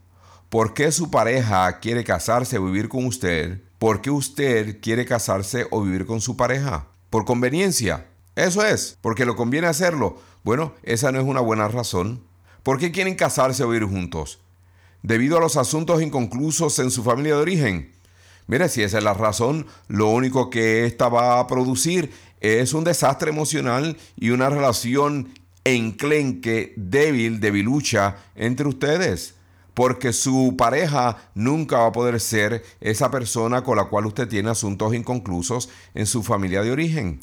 ¿Por 0.47 0.73
qué 0.73 0.89
su 0.89 1.11
pareja 1.11 1.79
quiere 1.81 2.05
casarse 2.05 2.57
o 2.59 2.65
vivir 2.65 2.87
con 2.87 3.05
usted? 3.05 3.61
¿Por 3.77 3.99
qué 3.99 4.09
usted 4.09 4.79
quiere 4.79 5.05
casarse 5.05 5.67
o 5.69 5.81
vivir 5.81 6.05
con 6.05 6.21
su 6.21 6.37
pareja? 6.37 6.87
¿Por 7.09 7.25
conveniencia? 7.25 8.07
Eso 8.37 8.65
es, 8.65 8.97
porque 9.01 9.25
lo 9.25 9.35
conviene 9.35 9.67
hacerlo. 9.67 10.15
Bueno, 10.43 10.75
esa 10.83 11.11
no 11.11 11.19
es 11.19 11.25
una 11.25 11.41
buena 11.41 11.67
razón. 11.67 12.23
¿Por 12.63 12.79
qué 12.79 12.93
quieren 12.93 13.15
casarse 13.15 13.65
o 13.65 13.67
vivir 13.67 13.89
juntos? 13.89 14.39
Debido 15.03 15.37
a 15.37 15.41
los 15.41 15.57
asuntos 15.57 16.01
inconclusos 16.01 16.79
en 16.79 16.89
su 16.89 17.03
familia 17.03 17.35
de 17.35 17.41
origen. 17.41 17.91
Mire, 18.47 18.69
si 18.69 18.83
esa 18.83 18.99
es 18.99 19.03
la 19.03 19.13
razón, 19.13 19.67
lo 19.89 20.07
único 20.07 20.49
que 20.49 20.85
esta 20.85 21.09
va 21.09 21.39
a 21.39 21.47
producir 21.47 22.09
es 22.39 22.73
un 22.73 22.85
desastre 22.85 23.29
emocional 23.29 23.97
y 24.15 24.29
una 24.29 24.49
relación 24.49 25.33
enclenque, 25.65 26.73
débil, 26.77 27.41
debilucha 27.41 28.15
entre 28.35 28.65
ustedes. 28.65 29.35
Porque 29.73 30.13
su 30.13 30.55
pareja 30.57 31.17
nunca 31.35 31.79
va 31.79 31.87
a 31.87 31.91
poder 31.91 32.21
ser 32.21 32.63
esa 32.79 33.11
persona 33.11 33.61
con 33.61 33.75
la 33.75 33.85
cual 33.85 34.05
usted 34.05 34.29
tiene 34.29 34.51
asuntos 34.51 34.93
inconclusos 34.93 35.67
en 35.95 36.05
su 36.05 36.23
familia 36.23 36.61
de 36.61 36.71
origen. 36.71 37.19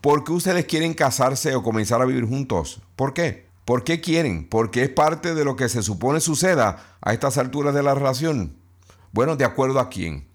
¿Por 0.00 0.22
qué 0.22 0.30
ustedes 0.30 0.66
quieren 0.66 0.94
casarse 0.94 1.56
o 1.56 1.64
comenzar 1.64 2.00
a 2.00 2.04
vivir 2.04 2.26
juntos? 2.26 2.80
¿Por 2.94 3.12
qué? 3.12 3.43
¿Por 3.64 3.82
qué 3.82 4.00
quieren? 4.00 4.46
Porque 4.48 4.82
es 4.82 4.90
parte 4.90 5.34
de 5.34 5.44
lo 5.44 5.56
que 5.56 5.68
se 5.68 5.82
supone 5.82 6.20
suceda 6.20 6.96
a 7.00 7.12
estas 7.14 7.38
alturas 7.38 7.74
de 7.74 7.82
la 7.82 7.94
relación. 7.94 8.56
Bueno, 9.12 9.36
¿de 9.36 9.44
acuerdo 9.44 9.80
a 9.80 9.88
quién? 9.88 10.28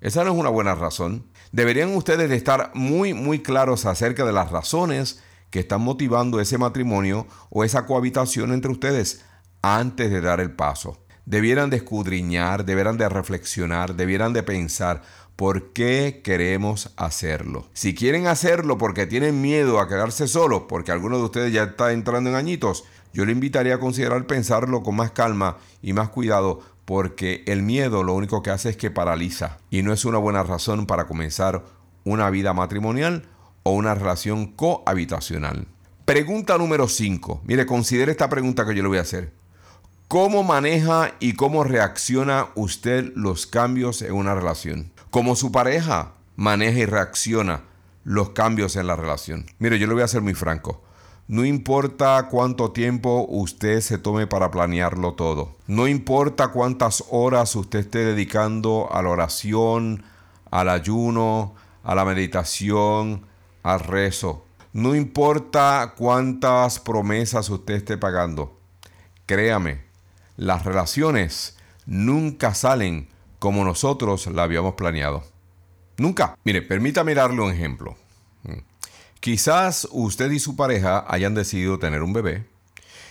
Esa 0.00 0.22
no 0.22 0.32
es 0.32 0.36
una 0.36 0.50
buena 0.50 0.74
razón. 0.74 1.26
Deberían 1.50 1.94
ustedes 1.96 2.28
de 2.28 2.36
estar 2.36 2.70
muy, 2.74 3.12
muy 3.12 3.42
claros 3.42 3.86
acerca 3.86 4.24
de 4.24 4.32
las 4.32 4.52
razones 4.52 5.20
que 5.50 5.58
están 5.58 5.80
motivando 5.80 6.38
ese 6.38 6.58
matrimonio 6.58 7.26
o 7.50 7.64
esa 7.64 7.86
cohabitación 7.86 8.52
entre 8.52 8.70
ustedes 8.70 9.24
antes 9.62 10.10
de 10.10 10.20
dar 10.20 10.38
el 10.38 10.52
paso. 10.52 11.02
Debieran 11.24 11.70
de 11.70 11.78
escudriñar, 11.78 12.64
debieran 12.64 12.98
de 12.98 13.08
reflexionar, 13.08 13.96
debieran 13.96 14.32
de 14.32 14.44
pensar, 14.44 15.02
¿Por 15.36 15.74
qué 15.74 16.22
queremos 16.24 16.94
hacerlo? 16.96 17.68
Si 17.74 17.94
quieren 17.94 18.26
hacerlo 18.26 18.78
porque 18.78 19.06
tienen 19.06 19.42
miedo 19.42 19.80
a 19.80 19.86
quedarse 19.86 20.28
solos, 20.28 20.62
porque 20.66 20.92
alguno 20.92 21.18
de 21.18 21.24
ustedes 21.24 21.52
ya 21.52 21.64
está 21.64 21.92
entrando 21.92 22.30
en 22.30 22.36
añitos, 22.36 22.84
yo 23.12 23.26
le 23.26 23.32
invitaría 23.32 23.74
a 23.74 23.78
considerar 23.78 24.26
pensarlo 24.26 24.82
con 24.82 24.96
más 24.96 25.10
calma 25.10 25.58
y 25.82 25.92
más 25.92 26.08
cuidado, 26.08 26.62
porque 26.86 27.44
el 27.46 27.62
miedo 27.62 28.02
lo 28.02 28.14
único 28.14 28.42
que 28.42 28.48
hace 28.48 28.70
es 28.70 28.76
que 28.78 28.90
paraliza 28.90 29.58
y 29.68 29.82
no 29.82 29.92
es 29.92 30.06
una 30.06 30.16
buena 30.16 30.42
razón 30.42 30.86
para 30.86 31.06
comenzar 31.06 31.64
una 32.04 32.30
vida 32.30 32.54
matrimonial 32.54 33.28
o 33.62 33.72
una 33.72 33.94
relación 33.94 34.46
cohabitacional. 34.46 35.66
Pregunta 36.06 36.56
número 36.56 36.88
5. 36.88 37.42
Mire, 37.44 37.66
considere 37.66 38.12
esta 38.12 38.30
pregunta 38.30 38.64
que 38.64 38.74
yo 38.74 38.82
le 38.82 38.88
voy 38.88 38.98
a 38.98 39.02
hacer. 39.02 39.34
¿Cómo 40.08 40.44
maneja 40.44 41.12
y 41.20 41.34
cómo 41.34 41.64
reacciona 41.64 42.46
usted 42.54 43.12
los 43.16 43.46
cambios 43.46 44.00
en 44.00 44.12
una 44.12 44.34
relación? 44.34 44.92
¿Cómo 45.16 45.34
su 45.34 45.50
pareja 45.50 46.12
maneja 46.36 46.78
y 46.78 46.84
reacciona 46.84 47.62
los 48.04 48.32
cambios 48.32 48.76
en 48.76 48.86
la 48.86 48.96
relación? 48.96 49.46
Mire, 49.58 49.78
yo 49.78 49.86
le 49.86 49.94
voy 49.94 50.02
a 50.02 50.08
ser 50.08 50.20
muy 50.20 50.34
franco. 50.34 50.82
No 51.26 51.46
importa 51.46 52.28
cuánto 52.30 52.72
tiempo 52.72 53.24
usted 53.26 53.80
se 53.80 53.96
tome 53.96 54.26
para 54.26 54.50
planearlo 54.50 55.14
todo. 55.14 55.56
No 55.68 55.88
importa 55.88 56.48
cuántas 56.48 57.02
horas 57.08 57.56
usted 57.56 57.78
esté 57.78 58.00
dedicando 58.00 58.90
a 58.92 59.00
la 59.00 59.08
oración, 59.08 60.04
al 60.50 60.68
ayuno, 60.68 61.54
a 61.82 61.94
la 61.94 62.04
meditación, 62.04 63.24
al 63.62 63.80
rezo. 63.80 64.44
No 64.74 64.94
importa 64.94 65.94
cuántas 65.96 66.78
promesas 66.78 67.48
usted 67.48 67.76
esté 67.76 67.96
pagando. 67.96 68.60
Créame, 69.24 69.80
las 70.36 70.66
relaciones 70.66 71.56
nunca 71.86 72.52
salen 72.52 73.08
como 73.38 73.64
nosotros 73.64 74.26
la 74.26 74.42
habíamos 74.42 74.74
planeado. 74.74 75.24
Nunca. 75.98 76.36
Mire, 76.44 76.62
permítame 76.62 77.14
darle 77.14 77.40
un 77.40 77.52
ejemplo. 77.52 77.96
Mm. 78.42 78.58
Quizás 79.20 79.88
usted 79.90 80.30
y 80.30 80.38
su 80.38 80.56
pareja 80.56 81.04
hayan 81.08 81.34
decidido 81.34 81.78
tener 81.78 82.02
un 82.02 82.12
bebé 82.12 82.44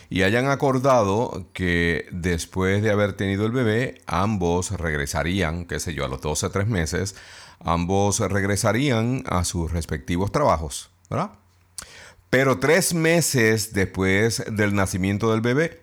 y 0.08 0.22
hayan 0.22 0.48
acordado 0.48 1.46
que 1.52 2.06
después 2.12 2.82
de 2.82 2.90
haber 2.90 3.14
tenido 3.14 3.44
el 3.44 3.52
bebé, 3.52 4.00
ambos 4.06 4.70
regresarían, 4.70 5.64
qué 5.64 5.80
sé 5.80 5.94
yo, 5.94 6.04
a 6.04 6.08
los 6.08 6.20
12 6.20 6.46
o 6.46 6.50
3 6.50 6.68
meses, 6.68 7.16
ambos 7.58 8.20
regresarían 8.20 9.24
a 9.26 9.44
sus 9.44 9.72
respectivos 9.72 10.30
trabajos, 10.30 10.90
¿verdad? 11.10 11.32
Pero 12.30 12.58
tres 12.58 12.92
meses 12.92 13.72
después 13.72 14.44
del 14.50 14.74
nacimiento 14.74 15.30
del 15.30 15.40
bebé, 15.40 15.82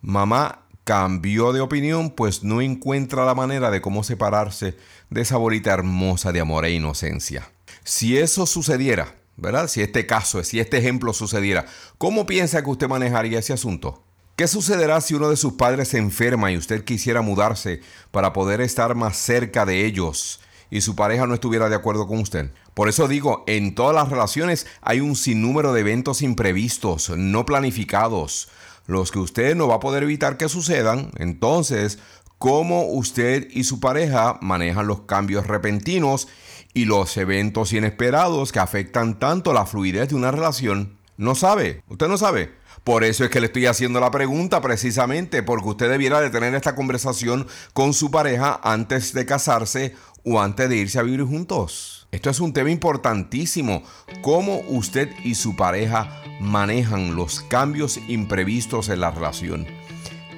mamá 0.00 0.63
cambió 0.84 1.52
de 1.52 1.60
opinión, 1.60 2.10
pues 2.10 2.44
no 2.44 2.60
encuentra 2.60 3.24
la 3.24 3.34
manera 3.34 3.70
de 3.70 3.80
cómo 3.80 4.04
separarse 4.04 4.76
de 5.10 5.22
esa 5.22 5.38
bolita 5.38 5.72
hermosa 5.72 6.30
de 6.30 6.40
amor 6.40 6.66
e 6.66 6.72
inocencia. 6.72 7.50
Si 7.82 8.18
eso 8.18 8.46
sucediera, 8.46 9.14
¿verdad? 9.36 9.68
Si 9.68 9.80
este 9.80 10.06
caso, 10.06 10.42
si 10.44 10.60
este 10.60 10.78
ejemplo 10.78 11.12
sucediera, 11.12 11.66
¿cómo 11.98 12.26
piensa 12.26 12.62
que 12.62 12.70
usted 12.70 12.88
manejaría 12.88 13.38
ese 13.38 13.54
asunto? 13.54 14.02
¿Qué 14.36 14.48
sucederá 14.48 15.00
si 15.00 15.14
uno 15.14 15.30
de 15.30 15.36
sus 15.36 15.54
padres 15.54 15.88
se 15.88 15.98
enferma 15.98 16.50
y 16.50 16.56
usted 16.56 16.84
quisiera 16.84 17.22
mudarse 17.22 17.80
para 18.10 18.32
poder 18.32 18.60
estar 18.60 18.94
más 18.94 19.16
cerca 19.16 19.64
de 19.64 19.86
ellos 19.86 20.40
y 20.70 20.80
su 20.80 20.96
pareja 20.96 21.26
no 21.26 21.34
estuviera 21.34 21.68
de 21.68 21.76
acuerdo 21.76 22.06
con 22.06 22.18
usted? 22.18 22.50
Por 22.74 22.88
eso 22.88 23.06
digo, 23.06 23.44
en 23.46 23.76
todas 23.76 23.94
las 23.94 24.08
relaciones 24.08 24.66
hay 24.82 24.98
un 25.00 25.14
sinnúmero 25.14 25.72
de 25.72 25.80
eventos 25.80 26.20
imprevistos, 26.20 27.10
no 27.10 27.46
planificados, 27.46 28.48
los 28.86 29.10
que 29.10 29.18
usted 29.18 29.54
no 29.54 29.68
va 29.68 29.76
a 29.76 29.80
poder 29.80 30.02
evitar 30.02 30.36
que 30.36 30.48
sucedan. 30.48 31.10
Entonces, 31.16 31.98
¿cómo 32.38 32.84
usted 32.86 33.48
y 33.50 33.64
su 33.64 33.80
pareja 33.80 34.38
manejan 34.40 34.86
los 34.86 35.02
cambios 35.02 35.46
repentinos 35.46 36.28
y 36.74 36.84
los 36.84 37.16
eventos 37.16 37.72
inesperados 37.72 38.52
que 38.52 38.58
afectan 38.58 39.18
tanto 39.18 39.52
la 39.52 39.64
fluidez 39.64 40.08
de 40.08 40.16
una 40.16 40.32
relación. 40.32 40.98
No 41.16 41.36
sabe, 41.36 41.82
usted 41.88 42.08
no 42.08 42.18
sabe. 42.18 42.52
Por 42.82 43.04
eso 43.04 43.24
es 43.24 43.30
que 43.30 43.40
le 43.40 43.46
estoy 43.46 43.66
haciendo 43.66 44.00
la 44.00 44.10
pregunta 44.10 44.60
precisamente, 44.60 45.42
porque 45.42 45.68
usted 45.68 45.88
debiera 45.88 46.20
de 46.20 46.28
tener 46.28 46.54
esta 46.54 46.74
conversación 46.74 47.46
con 47.72 47.94
su 47.94 48.10
pareja 48.10 48.60
antes 48.62 49.14
de 49.14 49.24
casarse 49.24 49.94
o 50.24 50.40
antes 50.40 50.68
de 50.68 50.76
irse 50.76 50.98
a 50.98 51.02
vivir 51.02 51.22
juntos. 51.22 52.03
Esto 52.14 52.30
es 52.30 52.38
un 52.38 52.52
tema 52.52 52.70
importantísimo, 52.70 53.82
cómo 54.22 54.60
usted 54.68 55.10
y 55.24 55.34
su 55.34 55.56
pareja 55.56 56.22
manejan 56.40 57.16
los 57.16 57.40
cambios 57.40 57.98
imprevistos 58.06 58.88
en 58.88 59.00
la 59.00 59.10
relación. 59.10 59.66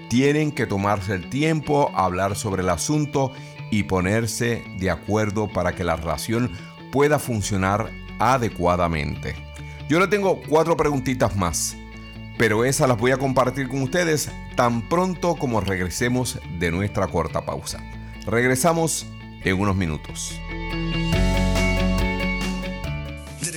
Tienen 0.08 0.52
que 0.52 0.64
tomarse 0.64 1.12
el 1.12 1.28
tiempo, 1.28 1.92
hablar 1.94 2.34
sobre 2.34 2.62
el 2.62 2.70
asunto 2.70 3.30
y 3.70 3.82
ponerse 3.82 4.64
de 4.78 4.90
acuerdo 4.90 5.48
para 5.48 5.74
que 5.74 5.84
la 5.84 5.96
relación 5.96 6.50
pueda 6.92 7.18
funcionar 7.18 7.90
adecuadamente. 8.18 9.34
Yo 9.86 10.00
le 10.00 10.08
tengo 10.08 10.40
cuatro 10.48 10.78
preguntitas 10.78 11.36
más, 11.36 11.76
pero 12.38 12.64
esas 12.64 12.88
las 12.88 12.96
voy 12.96 13.10
a 13.10 13.18
compartir 13.18 13.68
con 13.68 13.82
ustedes 13.82 14.30
tan 14.56 14.88
pronto 14.88 15.36
como 15.36 15.60
regresemos 15.60 16.38
de 16.58 16.70
nuestra 16.70 17.06
corta 17.08 17.44
pausa. 17.44 17.84
Regresamos 18.24 19.04
en 19.44 19.60
unos 19.60 19.76
minutos 19.76 20.40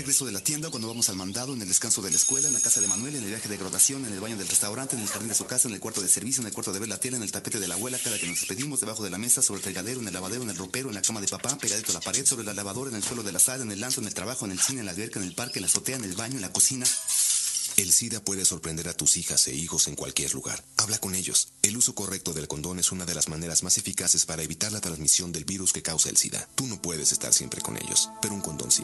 de 0.10 0.32
la 0.32 0.42
tienda, 0.42 0.72
cuando 0.72 0.88
vamos 0.88 1.08
al 1.10 1.18
mandado, 1.18 1.54
en 1.54 1.62
el 1.62 1.68
descanso 1.68 2.02
de 2.02 2.10
la 2.10 2.16
escuela, 2.16 2.48
en 2.48 2.56
la 2.56 2.62
casa 2.62 2.82
de 2.82 2.88
Manuel, 2.88 3.16
en 3.16 3.24
el 3.24 3.30
viaje 3.30 3.48
de 3.48 3.58
graduación, 3.58 4.06
en 4.08 4.12
el 4.14 4.20
baño 4.20 4.38
del 4.38 4.48
restaurante, 4.48 4.96
en 4.96 5.04
el 5.04 5.08
jardín 5.08 5.30
de 5.30 5.36
su 5.36 5.46
casa, 5.46 5.68
en 5.68 5.76
el 5.76 5.80
cuarto 5.80 6.02
de 6.02 6.08
servicio, 6.08 6.42
en 6.42 6.48
el 6.48 6.54
cuarto 6.54 6.74
de 6.74 6.80
ver 6.80 6.90
la 6.90 6.98
tele, 6.98 7.18
en 7.18 7.24
el 7.24 7.32
tapete 7.32 7.60
de 7.60 7.68
la 7.68 7.76
abuela, 7.76 8.00
cada 8.04 8.18
que 8.18 8.26
nos 8.26 8.40
despedimos, 8.40 8.80
debajo 8.80 9.04
de 9.04 9.12
la 9.12 9.20
mesa, 9.20 9.44
sobre 9.44 9.60
el 9.60 9.64
fregadero, 9.64 10.02
en 10.02 10.08
el 10.08 10.14
lavadero, 10.14 10.42
en 10.42 10.50
el 10.50 10.58
ropero, 10.58 10.90
en 10.90 10.96
la 10.96 11.04
cama 11.04 11.22
de 11.22 11.28
papá, 11.28 11.56
pegadito 11.60 11.92
a 11.92 11.94
la 11.94 12.02
pared, 12.02 12.26
sobre 12.26 12.44
la 12.44 12.56
lavadora, 12.56 12.90
en 12.90 12.96
el 12.96 13.04
suelo 13.04 13.22
de 13.22 13.32
la 13.32 13.40
sala, 13.40 13.64
en 13.64 13.72
el 13.72 13.80
lanzo, 13.80 14.02
en 14.02 14.08
el 14.08 14.14
trabajo, 14.16 14.46
en 14.46 14.52
el 14.52 14.60
cine, 14.60 14.80
en 14.80 14.88
la 14.88 14.94
alberca, 14.94 15.20
en 15.20 15.28
el 15.28 15.36
parque, 15.36 15.60
en 15.60 15.62
la 15.62 15.68
azotea, 15.68 15.98
en 15.98 16.04
el 16.06 16.16
baño, 16.16 16.36
en 16.38 16.42
la 16.42 16.52
cocina. 16.52 16.88
El 17.78 17.94
SIDA 17.94 18.20
puede 18.20 18.44
sorprender 18.44 18.90
a 18.90 18.94
tus 18.94 19.16
hijas 19.16 19.48
e 19.48 19.56
hijos 19.56 19.88
en 19.88 19.96
cualquier 19.96 20.34
lugar. 20.34 20.66
Habla 20.76 20.98
con 20.98 21.16
ellos. 21.16 21.54
El 21.62 21.78
uso 21.78 21.96
correcto 21.96 22.34
del 22.34 22.48
condón 22.48 22.80
es 22.80 22.92
una 22.92 23.06
de 23.06 23.16
las 23.16 23.30
maneras 23.30 23.64
más 23.64 23.78
eficaces 23.78 24.26
para 24.26 24.44
evitar 24.44 24.72
la 24.74 24.82
transmisión 24.82 25.32
del 25.32 25.46
virus 25.46 25.72
que 25.72 25.84
causa 25.84 26.10
el 26.10 26.18
SIDA. 26.18 26.50
Tú 26.56 26.68
no 26.68 26.82
puedes 26.82 27.14
estar 27.14 27.34
siempre 27.34 27.62
con 27.62 27.78
ellos, 27.78 28.10
pero 28.22 28.34
un 28.34 28.42
condón 28.42 28.72
sí. 28.72 28.84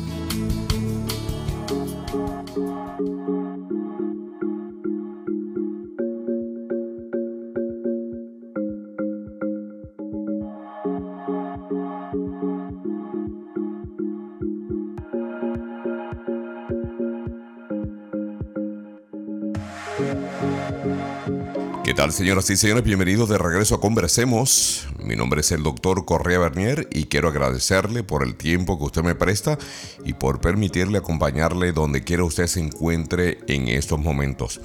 ¿Qué 22.11 22.15
tal, 22.15 22.25
señoras 22.25 22.49
y 22.49 22.57
señores? 22.57 22.83
Bienvenidos 22.83 23.29
de 23.29 23.37
regreso 23.37 23.75
a 23.75 23.79
Conversemos. 23.79 24.85
Mi 25.01 25.15
nombre 25.15 25.39
es 25.39 25.51
el 25.53 25.63
doctor 25.63 26.03
Correa 26.03 26.39
Bernier 26.39 26.89
y 26.91 27.05
quiero 27.05 27.29
agradecerle 27.29 28.03
por 28.03 28.23
el 28.23 28.35
tiempo 28.35 28.77
que 28.77 28.83
usted 28.83 29.01
me 29.01 29.15
presta 29.15 29.57
y 30.03 30.11
por 30.11 30.41
permitirle 30.41 30.97
acompañarle 30.97 31.71
donde 31.71 32.03
quiera 32.03 32.25
usted 32.25 32.47
se 32.47 32.59
encuentre 32.59 33.39
en 33.47 33.69
estos 33.69 33.97
momentos. 33.97 34.59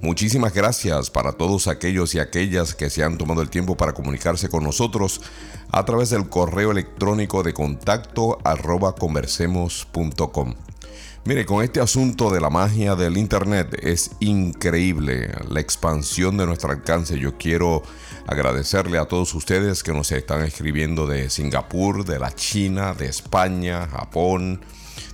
Muchísimas 0.00 0.54
gracias 0.54 1.10
para 1.10 1.32
todos 1.32 1.68
aquellos 1.68 2.14
y 2.14 2.18
aquellas 2.18 2.74
que 2.74 2.88
se 2.88 3.04
han 3.04 3.18
tomado 3.18 3.42
el 3.42 3.50
tiempo 3.50 3.76
para 3.76 3.92
comunicarse 3.92 4.48
con 4.48 4.64
nosotros 4.64 5.20
a 5.72 5.84
través 5.84 6.08
del 6.08 6.30
correo 6.30 6.70
electrónico 6.70 7.42
de 7.42 7.52
contacto 7.52 8.38
arroba 8.42 8.94
conversemos.com. 8.94 10.54
Mire, 11.26 11.44
con 11.44 11.64
este 11.64 11.80
asunto 11.80 12.30
de 12.30 12.40
la 12.40 12.50
magia 12.50 12.94
del 12.94 13.16
Internet 13.16 13.80
es 13.82 14.12
increíble 14.20 15.28
la 15.48 15.58
expansión 15.58 16.36
de 16.36 16.46
nuestro 16.46 16.70
alcance. 16.70 17.18
Yo 17.18 17.36
quiero 17.36 17.82
agradecerle 18.28 18.96
a 18.96 19.06
todos 19.06 19.34
ustedes 19.34 19.82
que 19.82 19.92
nos 19.92 20.12
están 20.12 20.44
escribiendo 20.44 21.04
de 21.04 21.28
Singapur, 21.28 22.04
de 22.04 22.20
la 22.20 22.32
China, 22.32 22.94
de 22.94 23.06
España, 23.06 23.88
Japón, 23.88 24.60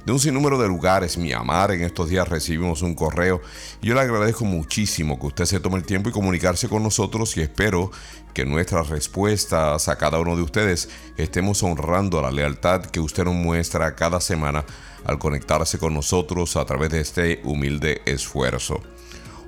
de 0.04 0.12
un 0.12 0.20
sinnúmero 0.20 0.58
de 0.60 0.68
lugares. 0.68 1.16
Mi 1.16 1.32
amar, 1.32 1.70
en 1.70 1.82
estos 1.82 2.10
días 2.10 2.28
recibimos 2.28 2.82
un 2.82 2.94
correo. 2.94 3.40
Yo 3.80 3.94
le 3.94 4.02
agradezco 4.02 4.44
muchísimo 4.44 5.18
que 5.18 5.28
usted 5.28 5.46
se 5.46 5.60
tome 5.60 5.78
el 5.78 5.86
tiempo 5.86 6.10
y 6.10 6.12
comunicarse 6.12 6.68
con 6.68 6.82
nosotros 6.82 7.34
y 7.38 7.40
espero 7.40 7.90
que 8.34 8.44
nuestras 8.44 8.90
respuestas 8.90 9.88
a 9.88 9.96
cada 9.96 10.20
uno 10.20 10.36
de 10.36 10.42
ustedes 10.42 10.90
estemos 11.16 11.62
honrando 11.62 12.20
la 12.20 12.30
lealtad 12.30 12.84
que 12.84 13.00
usted 13.00 13.24
nos 13.24 13.34
muestra 13.34 13.94
cada 13.94 14.20
semana 14.20 14.66
al 15.04 15.18
conectarse 15.18 15.78
con 15.78 15.94
nosotros 15.94 16.56
a 16.56 16.64
través 16.64 16.90
de 16.90 17.00
este 17.00 17.40
humilde 17.44 18.02
esfuerzo. 18.06 18.80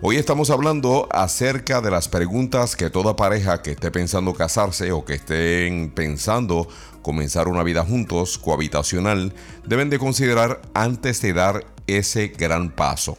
Hoy 0.03 0.17
estamos 0.17 0.51
hablando 0.51 1.09
acerca 1.11 1.81
de 1.81 1.91
las 1.91 2.09
preguntas 2.09 2.77
que 2.77 2.91
toda 2.91 3.17
pareja 3.17 3.63
que 3.63 3.71
esté 3.71 3.91
pensando 3.91 4.35
casarse 4.35 4.93
o 4.93 5.05
que 5.05 5.15
estén 5.15 5.91
pensando 5.91 6.69
comenzar 7.01 7.49
una 7.49 7.63
vida 7.63 7.85
juntos, 7.85 8.37
cohabitacional, 8.37 9.33
deben 9.67 9.91
de 9.91 9.99
considerar 9.99 10.61
antes 10.75 11.23
de 11.23 11.33
dar 11.33 11.65
ese 11.87 12.29
gran 12.29 12.71
paso. 12.71 13.17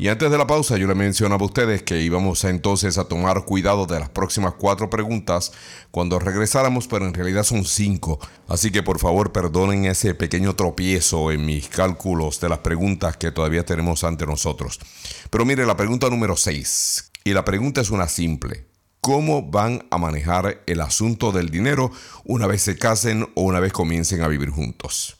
Y 0.00 0.08
antes 0.08 0.30
de 0.30 0.38
la 0.38 0.46
pausa 0.46 0.78
yo 0.78 0.86
le 0.86 0.94
mencionaba 0.94 1.42
a 1.42 1.44
ustedes 1.44 1.82
que 1.82 2.00
íbamos 2.00 2.44
entonces 2.44 2.96
a 2.96 3.04
tomar 3.04 3.44
cuidado 3.44 3.84
de 3.84 4.00
las 4.00 4.08
próximas 4.08 4.54
cuatro 4.54 4.88
preguntas 4.88 5.52
cuando 5.90 6.18
regresáramos, 6.18 6.88
pero 6.88 7.06
en 7.06 7.12
realidad 7.12 7.42
son 7.42 7.66
cinco. 7.66 8.18
Así 8.48 8.70
que 8.70 8.82
por 8.82 8.98
favor 8.98 9.30
perdonen 9.30 9.84
ese 9.84 10.14
pequeño 10.14 10.56
tropiezo 10.56 11.30
en 11.32 11.44
mis 11.44 11.68
cálculos 11.68 12.40
de 12.40 12.48
las 12.48 12.60
preguntas 12.60 13.18
que 13.18 13.30
todavía 13.30 13.66
tenemos 13.66 14.02
ante 14.02 14.24
nosotros. 14.24 14.80
Pero 15.28 15.44
mire, 15.44 15.66
la 15.66 15.76
pregunta 15.76 16.08
número 16.08 16.34
seis. 16.34 17.10
Y 17.22 17.34
la 17.34 17.44
pregunta 17.44 17.82
es 17.82 17.90
una 17.90 18.08
simple. 18.08 18.64
¿Cómo 19.02 19.50
van 19.50 19.86
a 19.90 19.98
manejar 19.98 20.62
el 20.66 20.80
asunto 20.80 21.30
del 21.30 21.50
dinero 21.50 21.92
una 22.24 22.46
vez 22.46 22.62
se 22.62 22.78
casen 22.78 23.28
o 23.34 23.42
una 23.42 23.60
vez 23.60 23.74
comiencen 23.74 24.22
a 24.22 24.28
vivir 24.28 24.48
juntos? 24.48 25.18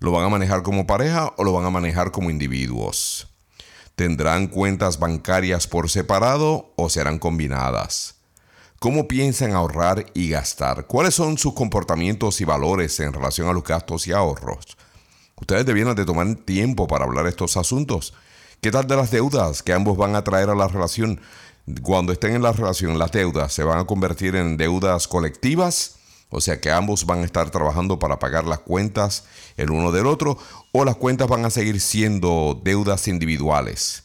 ¿Lo 0.00 0.10
van 0.10 0.24
a 0.24 0.30
manejar 0.30 0.64
como 0.64 0.84
pareja 0.84 1.32
o 1.36 1.44
lo 1.44 1.52
van 1.52 1.66
a 1.66 1.70
manejar 1.70 2.10
como 2.10 2.28
individuos? 2.28 3.29
¿Tendrán 4.00 4.46
cuentas 4.46 4.98
bancarias 4.98 5.66
por 5.66 5.90
separado 5.90 6.72
o 6.76 6.88
serán 6.88 7.18
combinadas? 7.18 8.14
¿Cómo 8.78 9.06
piensan 9.06 9.52
ahorrar 9.52 10.06
y 10.14 10.30
gastar? 10.30 10.86
¿Cuáles 10.86 11.14
son 11.14 11.36
sus 11.36 11.52
comportamientos 11.52 12.40
y 12.40 12.46
valores 12.46 12.98
en 13.00 13.12
relación 13.12 13.46
a 13.48 13.52
los 13.52 13.62
gastos 13.62 14.06
y 14.06 14.12
ahorros? 14.12 14.78
Ustedes 15.38 15.66
debieran 15.66 15.96
de 15.96 16.06
tomar 16.06 16.34
tiempo 16.34 16.86
para 16.86 17.04
hablar 17.04 17.26
estos 17.26 17.58
asuntos. 17.58 18.14
¿Qué 18.62 18.70
tal 18.70 18.86
de 18.86 18.96
las 18.96 19.10
deudas 19.10 19.62
que 19.62 19.74
ambos 19.74 19.98
van 19.98 20.16
a 20.16 20.24
traer 20.24 20.48
a 20.48 20.54
la 20.54 20.68
relación? 20.68 21.20
Cuando 21.82 22.14
estén 22.14 22.34
en 22.34 22.42
la 22.42 22.52
relación, 22.52 22.98
las 22.98 23.12
deudas 23.12 23.52
se 23.52 23.64
van 23.64 23.80
a 23.80 23.84
convertir 23.84 24.34
en 24.34 24.56
deudas 24.56 25.08
colectivas 25.08 25.99
o 26.30 26.40
sea 26.40 26.60
que 26.60 26.70
ambos 26.70 27.04
van 27.04 27.20
a 27.20 27.24
estar 27.24 27.50
trabajando 27.50 27.98
para 27.98 28.18
pagar 28.18 28.44
las 28.44 28.60
cuentas 28.60 29.24
el 29.56 29.70
uno 29.70 29.92
del 29.92 30.06
otro 30.06 30.38
o 30.72 30.84
las 30.84 30.96
cuentas 30.96 31.28
van 31.28 31.44
a 31.44 31.50
seguir 31.50 31.80
siendo 31.80 32.58
deudas 32.62 33.08
individuales. 33.08 34.04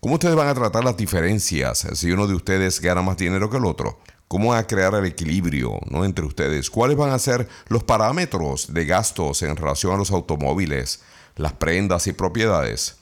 ¿Cómo 0.00 0.14
ustedes 0.14 0.34
van 0.34 0.48
a 0.48 0.54
tratar 0.54 0.84
las 0.84 0.96
diferencias 0.96 1.86
si 1.94 2.10
uno 2.10 2.26
de 2.26 2.34
ustedes 2.34 2.80
gana 2.80 3.02
más 3.02 3.16
dinero 3.16 3.50
que 3.50 3.58
el 3.58 3.64
otro? 3.64 3.98
¿Cómo 4.28 4.50
van 4.50 4.58
a 4.58 4.66
crear 4.66 4.94
el 4.94 5.04
equilibrio 5.04 5.78
¿no? 5.88 6.04
entre 6.04 6.24
ustedes? 6.24 6.70
¿Cuáles 6.70 6.96
van 6.96 7.10
a 7.10 7.18
ser 7.18 7.48
los 7.68 7.84
parámetros 7.84 8.72
de 8.72 8.84
gastos 8.84 9.42
en 9.42 9.56
relación 9.56 9.92
a 9.92 9.96
los 9.96 10.10
automóviles, 10.10 11.02
las 11.36 11.52
prendas 11.52 12.06
y 12.06 12.12
propiedades? 12.12 12.96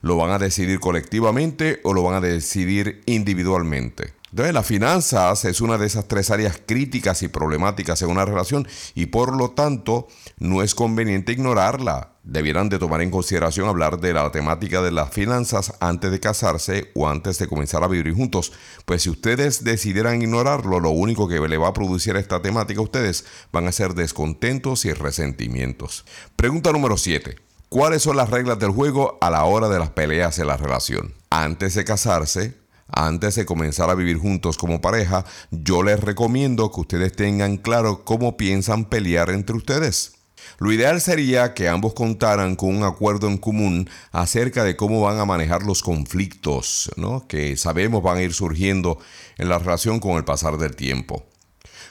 ¿Lo 0.00 0.16
van 0.16 0.30
a 0.30 0.38
decidir 0.38 0.78
colectivamente 0.78 1.80
o 1.82 1.92
lo 1.92 2.04
van 2.04 2.14
a 2.14 2.20
decidir 2.20 3.02
individualmente? 3.06 4.17
Entonces, 4.30 4.52
las 4.52 4.66
finanzas 4.66 5.44
es 5.44 5.60
una 5.60 5.78
de 5.78 5.86
esas 5.86 6.06
tres 6.06 6.30
áreas 6.30 6.60
críticas 6.66 7.22
y 7.22 7.28
problemáticas 7.28 8.02
en 8.02 8.10
una 8.10 8.24
relación 8.24 8.68
y 8.94 9.06
por 9.06 9.36
lo 9.36 9.50
tanto 9.52 10.08
no 10.38 10.62
es 10.62 10.74
conveniente 10.74 11.32
ignorarla. 11.32 12.12
Debieran 12.24 12.68
de 12.68 12.78
tomar 12.78 13.00
en 13.00 13.10
consideración 13.10 13.68
hablar 13.68 14.00
de 14.00 14.12
la 14.12 14.30
temática 14.30 14.82
de 14.82 14.90
las 14.90 15.10
finanzas 15.10 15.72
antes 15.80 16.10
de 16.10 16.20
casarse 16.20 16.90
o 16.94 17.08
antes 17.08 17.38
de 17.38 17.48
comenzar 17.48 17.82
a 17.82 17.88
vivir 17.88 18.14
juntos. 18.14 18.52
Pues 18.84 19.02
si 19.02 19.10
ustedes 19.10 19.64
decidieran 19.64 20.20
ignorarlo, 20.20 20.78
lo 20.78 20.90
único 20.90 21.26
que 21.26 21.40
le 21.40 21.56
va 21.56 21.68
a 21.68 21.72
producir 21.72 22.16
esta 22.16 22.42
temática 22.42 22.80
a 22.80 22.84
ustedes 22.84 23.24
van 23.50 23.66
a 23.66 23.72
ser 23.72 23.94
descontentos 23.94 24.84
y 24.84 24.92
resentimientos. 24.92 26.04
Pregunta 26.36 26.70
número 26.70 26.98
7. 26.98 27.36
¿Cuáles 27.70 28.02
son 28.02 28.16
las 28.16 28.28
reglas 28.28 28.58
del 28.58 28.70
juego 28.70 29.16
a 29.20 29.30
la 29.30 29.44
hora 29.44 29.68
de 29.68 29.78
las 29.78 29.90
peleas 29.90 30.38
en 30.38 30.46
la 30.46 30.56
relación? 30.56 31.14
Antes 31.30 31.74
de 31.74 31.84
casarse, 31.84 32.54
antes 32.88 33.34
de 33.34 33.46
comenzar 33.46 33.90
a 33.90 33.94
vivir 33.94 34.18
juntos 34.18 34.56
como 34.56 34.80
pareja, 34.80 35.24
yo 35.50 35.82
les 35.82 36.00
recomiendo 36.00 36.70
que 36.72 36.80
ustedes 36.80 37.12
tengan 37.12 37.56
claro 37.56 38.04
cómo 38.04 38.36
piensan 38.36 38.86
pelear 38.86 39.30
entre 39.30 39.56
ustedes. 39.56 40.12
Lo 40.58 40.72
ideal 40.72 41.00
sería 41.00 41.54
que 41.54 41.68
ambos 41.68 41.94
contaran 41.94 42.56
con 42.56 42.74
un 42.76 42.82
acuerdo 42.82 43.28
en 43.28 43.38
común 43.38 43.88
acerca 44.12 44.64
de 44.64 44.76
cómo 44.76 45.00
van 45.00 45.18
a 45.20 45.24
manejar 45.24 45.62
los 45.62 45.82
conflictos, 45.82 46.90
que 47.28 47.56
sabemos 47.56 48.02
van 48.02 48.18
a 48.18 48.22
ir 48.22 48.32
surgiendo 48.32 48.98
en 49.36 49.48
la 49.48 49.58
relación 49.58 50.00
con 50.00 50.16
el 50.16 50.24
pasar 50.24 50.58
del 50.58 50.74
tiempo. 50.74 51.26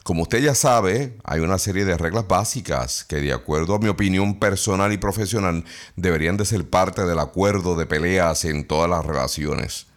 Como 0.04 0.24
usted 0.24 0.40
ya 0.40 0.56
sabe, 0.56 1.18
hay 1.26 1.42
una 1.42 1.58
serie 1.58 1.84
de 1.84 1.98
reglas 1.98 2.28
básicas 2.28 3.04
que 3.04 3.18
de 3.18 3.34
acuerdo 3.34 3.76
a 3.76 3.80
mi 3.80 3.90
opinión 3.90 4.40
personal 4.40 4.94
y 4.94 4.98
profesional 4.98 5.66
deberían 5.98 6.38
de 6.38 6.46
ser 6.46 6.70
parte 6.70 7.06
del 7.06 7.20
acuerdo 7.20 7.76
de 7.76 7.86
peleas 7.86 8.46
en 8.46 8.66
todas 8.68 8.90
las 8.90 9.06
relaciones. 9.06 9.88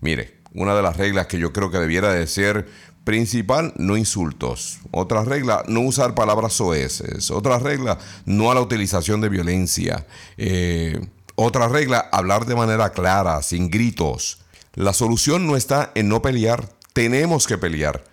Mire, 0.00 0.39
una 0.54 0.74
de 0.74 0.82
las 0.82 0.96
reglas 0.96 1.26
que 1.26 1.38
yo 1.38 1.52
creo 1.52 1.70
que 1.70 1.78
debiera 1.78 2.12
de 2.12 2.26
ser 2.26 2.68
principal, 3.04 3.72
no 3.76 3.96
insultos. 3.96 4.78
Otra 4.90 5.24
regla, 5.24 5.64
no 5.68 5.80
usar 5.80 6.14
palabras 6.14 6.52
soeces. 6.54 7.30
Otra 7.30 7.58
regla, 7.58 7.98
no 8.24 8.50
a 8.50 8.54
la 8.54 8.60
utilización 8.60 9.20
de 9.20 9.28
violencia. 9.28 10.06
Eh, 10.36 11.00
otra 11.34 11.68
regla, 11.68 12.08
hablar 12.12 12.46
de 12.46 12.54
manera 12.54 12.90
clara, 12.90 13.42
sin 13.42 13.70
gritos. 13.70 14.40
La 14.74 14.92
solución 14.92 15.46
no 15.46 15.56
está 15.56 15.90
en 15.94 16.08
no 16.08 16.22
pelear, 16.22 16.68
tenemos 16.92 17.46
que 17.46 17.58
pelear, 17.58 18.04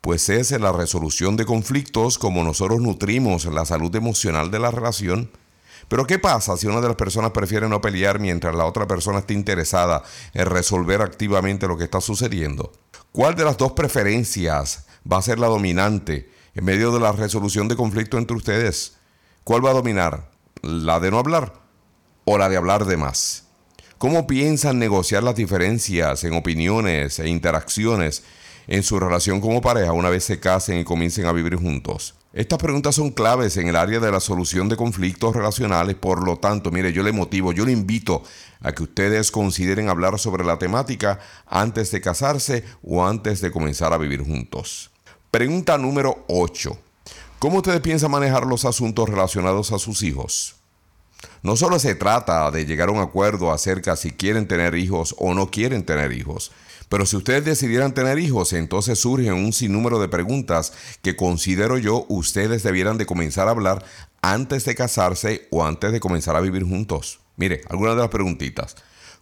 pues 0.00 0.28
es 0.28 0.50
en 0.50 0.62
la 0.62 0.72
resolución 0.72 1.36
de 1.36 1.44
conflictos 1.44 2.18
como 2.18 2.42
nosotros 2.42 2.80
nutrimos 2.80 3.44
la 3.44 3.64
salud 3.64 3.94
emocional 3.94 4.50
de 4.50 4.58
la 4.58 4.70
relación. 4.70 5.30
Pero 5.90 6.06
¿qué 6.06 6.20
pasa 6.20 6.56
si 6.56 6.68
una 6.68 6.80
de 6.80 6.86
las 6.86 6.96
personas 6.96 7.32
prefiere 7.32 7.68
no 7.68 7.80
pelear 7.80 8.20
mientras 8.20 8.54
la 8.54 8.64
otra 8.64 8.86
persona 8.86 9.18
está 9.18 9.32
interesada 9.32 10.04
en 10.32 10.46
resolver 10.46 11.02
activamente 11.02 11.66
lo 11.66 11.76
que 11.76 11.82
está 11.82 12.00
sucediendo? 12.00 12.70
¿Cuál 13.10 13.34
de 13.34 13.44
las 13.44 13.56
dos 13.56 13.72
preferencias 13.72 14.86
va 15.10 15.18
a 15.18 15.22
ser 15.22 15.40
la 15.40 15.48
dominante 15.48 16.30
en 16.54 16.64
medio 16.64 16.92
de 16.92 17.00
la 17.00 17.10
resolución 17.10 17.66
de 17.66 17.74
conflicto 17.74 18.18
entre 18.18 18.36
ustedes? 18.36 18.98
¿Cuál 19.42 19.66
va 19.66 19.70
a 19.70 19.74
dominar? 19.74 20.30
¿La 20.62 21.00
de 21.00 21.10
no 21.10 21.18
hablar 21.18 21.54
o 22.24 22.38
la 22.38 22.48
de 22.48 22.56
hablar 22.56 22.84
de 22.84 22.96
más? 22.96 23.48
¿Cómo 23.98 24.28
piensan 24.28 24.78
negociar 24.78 25.24
las 25.24 25.34
diferencias 25.34 26.22
en 26.22 26.34
opiniones 26.34 27.18
e 27.18 27.28
interacciones 27.28 28.22
en 28.70 28.84
su 28.84 29.00
relación 29.00 29.40
como 29.40 29.60
pareja 29.60 29.92
una 29.92 30.08
vez 30.08 30.24
se 30.24 30.38
casen 30.38 30.78
y 30.78 30.84
comiencen 30.84 31.26
a 31.26 31.32
vivir 31.32 31.56
juntos? 31.56 32.14
Estas 32.32 32.60
preguntas 32.60 32.94
son 32.94 33.10
claves 33.10 33.56
en 33.56 33.66
el 33.66 33.74
área 33.74 33.98
de 33.98 34.12
la 34.12 34.20
solución 34.20 34.68
de 34.68 34.76
conflictos 34.76 35.34
relacionales, 35.34 35.96
por 35.96 36.24
lo 36.24 36.36
tanto, 36.36 36.70
mire, 36.70 36.92
yo 36.92 37.02
le 37.02 37.10
motivo, 37.10 37.52
yo 37.52 37.66
le 37.66 37.72
invito 37.72 38.22
a 38.60 38.70
que 38.70 38.84
ustedes 38.84 39.32
consideren 39.32 39.88
hablar 39.88 40.16
sobre 40.20 40.44
la 40.44 40.56
temática 40.56 41.18
antes 41.46 41.90
de 41.90 42.00
casarse 42.00 42.64
o 42.84 43.04
antes 43.04 43.40
de 43.40 43.50
comenzar 43.50 43.92
a 43.92 43.98
vivir 43.98 44.22
juntos. 44.24 44.92
Pregunta 45.32 45.76
número 45.76 46.24
8. 46.28 46.78
¿Cómo 47.40 47.56
ustedes 47.56 47.80
piensan 47.80 48.12
manejar 48.12 48.46
los 48.46 48.64
asuntos 48.64 49.08
relacionados 49.08 49.72
a 49.72 49.80
sus 49.80 50.04
hijos? 50.04 50.54
No 51.42 51.56
solo 51.56 51.80
se 51.80 51.96
trata 51.96 52.48
de 52.52 52.64
llegar 52.64 52.88
a 52.88 52.92
un 52.92 53.00
acuerdo 53.00 53.50
acerca 53.50 53.96
si 53.96 54.12
quieren 54.12 54.46
tener 54.46 54.76
hijos 54.76 55.16
o 55.18 55.34
no 55.34 55.50
quieren 55.50 55.84
tener 55.84 56.12
hijos, 56.12 56.52
pero 56.90 57.06
si 57.06 57.16
ustedes 57.16 57.44
decidieran 57.44 57.94
tener 57.94 58.18
hijos, 58.18 58.52
entonces 58.52 58.98
surgen 58.98 59.34
un 59.34 59.52
sinnúmero 59.52 60.00
de 60.00 60.08
preguntas 60.08 60.72
que 61.02 61.14
considero 61.14 61.78
yo 61.78 62.04
ustedes 62.08 62.64
debieran 62.64 62.98
de 62.98 63.06
comenzar 63.06 63.46
a 63.46 63.52
hablar 63.52 63.84
antes 64.22 64.64
de 64.64 64.74
casarse 64.74 65.46
o 65.52 65.64
antes 65.64 65.92
de 65.92 66.00
comenzar 66.00 66.34
a 66.34 66.40
vivir 66.40 66.64
juntos. 66.64 67.20
Mire, 67.36 67.60
algunas 67.68 67.94
de 67.94 68.00
las 68.02 68.10
preguntitas. 68.10 68.74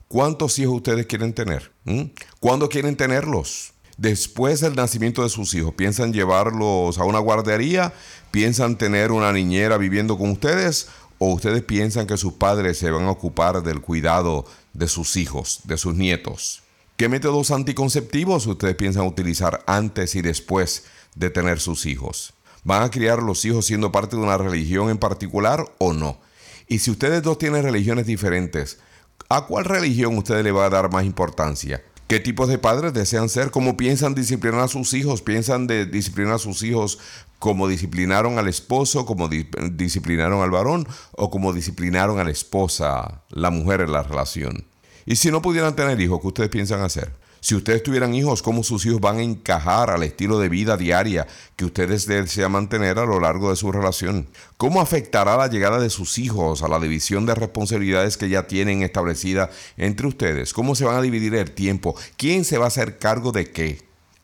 ¿Cuántos 0.09 0.59
hijos 0.59 0.77
ustedes 0.77 1.05
quieren 1.05 1.35
tener? 1.35 1.71
¿Mm? 1.85 2.05
¿Cuándo 2.41 2.71
quieren 2.71 2.97
tenerlos? 2.97 3.75
Después 3.99 4.61
del 4.61 4.75
nacimiento 4.75 5.23
de 5.23 5.29
sus 5.29 5.53
hijos, 5.53 5.75
¿piensan 5.75 6.15
llevarlos 6.15 6.97
a 6.97 7.05
una 7.05 7.19
guardería? 7.19 7.93
¿Piensan 8.31 8.79
tener 8.79 9.13
una 9.13 9.31
niñera 9.31 9.77
viviendo 9.77 10.17
con 10.17 10.31
ustedes? 10.31 10.89
¿O 11.19 11.35
ustedes 11.35 11.63
piensan 11.65 12.07
que 12.07 12.17
sus 12.17 12.33
padres 12.33 12.79
se 12.79 12.91
van 12.91 13.05
a 13.05 13.11
ocupar 13.11 13.63
del 13.63 13.83
cuidado 13.83 14.47
de 14.73 14.89
sus 14.89 15.19
hijos, 15.19 15.61
de 15.65 15.77
sus 15.77 15.95
nietos? 15.95 16.63
¿Qué 16.99 17.09
métodos 17.09 17.53
anticonceptivos 17.53 18.45
ustedes 18.49 18.75
piensan 18.75 19.07
utilizar 19.07 19.63
antes 19.69 20.17
y 20.17 20.21
después 20.21 20.83
de 21.15 21.31
tener 21.31 21.61
sus 21.61 21.87
hijos? 21.87 22.35
¿Van 22.65 22.83
a 22.83 22.91
criar 22.91 23.23
los 23.23 23.45
hijos 23.45 23.67
siendo 23.67 23.93
parte 23.93 24.17
de 24.17 24.23
una 24.23 24.37
religión 24.37 24.91
en 24.91 24.99
particular 24.99 25.65
o 25.79 25.93
no? 25.93 26.19
Y 26.67 26.81
si 26.81 26.91
ustedes 26.91 27.23
dos 27.23 27.39
tienen 27.39 27.63
religiones 27.63 28.05
diferentes, 28.05 28.81
¿a 29.29 29.47
cuál 29.47 29.67
religión 29.67 30.19
ustedes 30.19 30.43
le 30.43 30.51
va 30.51 30.67
a 30.67 30.71
dar 30.71 30.91
más 30.91 31.05
importancia? 31.05 31.85
¿Qué 32.09 32.19
tipos 32.19 32.49
de 32.49 32.59
padres 32.59 32.93
desean 32.93 33.29
ser? 33.29 33.53
¿Cómo 33.53 33.77
piensan 33.77 34.17
disciplinar 34.17 34.63
a 34.63 34.69
sus 34.69 34.93
hijos? 34.93 35.23
¿Piensan 35.23 35.69
disciplinar 35.69 36.35
a 36.35 36.39
sus 36.39 36.65
hijos 36.65 36.99
como 37.39 37.69
disciplinaron 37.69 38.39
al 38.39 38.49
esposo, 38.49 39.07
como 39.07 39.29
disciplinaron 39.29 40.43
al 40.43 40.51
varón 40.51 40.89
o 41.13 41.31
como 41.31 41.53
disciplinaron 41.53 42.19
a 42.19 42.25
la 42.25 42.33
esposa, 42.33 43.23
la 43.31 43.51
mujer 43.51 43.83
en 43.83 43.93
la 43.93 44.03
relación? 44.03 44.67
Y 45.11 45.17
si 45.17 45.31
no 45.31 45.41
pudieran 45.41 45.75
tener 45.75 45.99
hijos, 46.03 46.21
¿qué 46.21 46.27
ustedes 46.27 46.51
piensan 46.51 46.83
hacer? 46.83 47.11
Si 47.41 47.55
ustedes 47.55 47.83
tuvieran 47.83 48.15
hijos, 48.15 48.43
¿cómo 48.43 48.63
sus 48.63 48.85
hijos 48.85 49.01
van 49.01 49.17
a 49.17 49.23
encajar 49.23 49.89
al 49.89 50.03
estilo 50.03 50.39
de 50.39 50.51
vida 50.51 50.77
diaria 50.77 51.27
que 51.57 51.65
ustedes 51.65 52.07
desean 52.07 52.53
mantener 52.53 52.99
a 52.99 53.07
lo 53.07 53.19
largo 53.19 53.49
de 53.49 53.57
su 53.57 53.73
relación? 53.73 54.29
¿Cómo 54.59 54.83
afectará 54.83 55.39
la 55.39 55.47
llegada 55.47 55.81
de 55.81 55.89
sus 55.89 56.19
hijos 56.19 56.63
a 56.63 56.69
la 56.69 56.79
división 56.79 57.25
de 57.25 57.35
responsabilidades 57.35 58.19
que 58.19 58.29
ya 58.29 58.47
tienen 58.47 58.83
establecida 58.83 59.49
entre 59.79 60.09
ustedes? 60.09 60.53
¿Cómo 60.53 60.75
se 60.75 60.85
van 60.85 60.97
a 60.97 61.01
dividir 61.01 61.35
el 61.37 61.53
tiempo? 61.53 61.97
¿Quién 62.19 62.45
se 62.45 62.59
va 62.59 62.67
a 62.67 62.69
hacer 62.69 62.99
cargo 62.99 63.33
de 63.33 63.51
qué? 63.51 63.83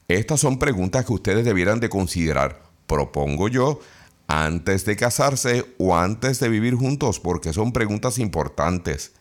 Estas 0.09 0.41
son 0.41 0.59
preguntas 0.59 1.07
que 1.07 1.15
ustedes 1.15 1.47
debieran 1.47 1.81
de 1.81 1.89
considerar, 1.89 2.63
propongo 2.87 3.49
yo, 3.49 3.81
antes 4.27 4.85
de 4.85 4.97
casarse 4.97 5.65
o 5.79 5.97
antes 5.97 6.41
de 6.41 6.51
vivir 6.51 6.75
juntos, 6.75 7.21
porque 7.21 7.55
son 7.55 7.73
preguntas 7.73 8.19
importantes. 8.19 9.13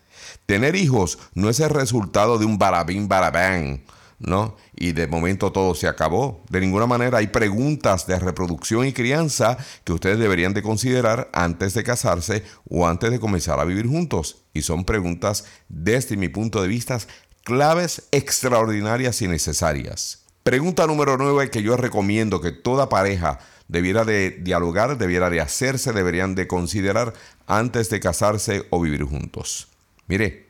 Tener 0.45 0.75
hijos 0.75 1.19
no 1.33 1.49
es 1.49 1.59
el 1.59 1.69
resultado 1.69 2.37
de 2.37 2.45
un 2.45 2.57
barabín 2.57 3.07
barabán, 3.07 3.83
¿no? 4.19 4.55
Y 4.75 4.93
de 4.93 5.07
momento 5.07 5.51
todo 5.51 5.75
se 5.75 5.87
acabó. 5.87 6.43
De 6.49 6.61
ninguna 6.61 6.87
manera 6.87 7.19
hay 7.19 7.27
preguntas 7.27 8.07
de 8.07 8.17
reproducción 8.19 8.85
y 8.85 8.93
crianza 8.93 9.57
que 9.83 9.93
ustedes 9.93 10.19
deberían 10.19 10.53
de 10.53 10.63
considerar 10.63 11.29
antes 11.33 11.73
de 11.73 11.83
casarse 11.83 12.43
o 12.69 12.87
antes 12.87 13.11
de 13.11 13.19
comenzar 13.19 13.59
a 13.59 13.65
vivir 13.65 13.87
juntos. 13.87 14.43
Y 14.53 14.61
son 14.61 14.85
preguntas, 14.85 15.45
desde 15.69 16.17
mi 16.17 16.29
punto 16.29 16.61
de 16.61 16.67
vista, 16.67 16.99
claves 17.43 18.03
extraordinarias 18.11 19.21
y 19.21 19.27
necesarias. 19.27 20.23
Pregunta 20.43 20.87
número 20.87 21.17
9 21.17 21.49
que 21.49 21.63
yo 21.63 21.77
recomiendo 21.77 22.41
que 22.41 22.51
toda 22.51 22.89
pareja 22.89 23.39
debiera 23.67 24.03
de 24.03 24.31
dialogar, 24.31 24.97
debiera 24.97 25.29
de 25.29 25.41
hacerse, 25.41 25.93
deberían 25.93 26.35
de 26.35 26.47
considerar 26.47 27.13
antes 27.47 27.89
de 27.89 27.99
casarse 27.99 28.67
o 28.69 28.81
vivir 28.81 29.03
juntos. 29.03 29.72
Mire, 30.13 30.45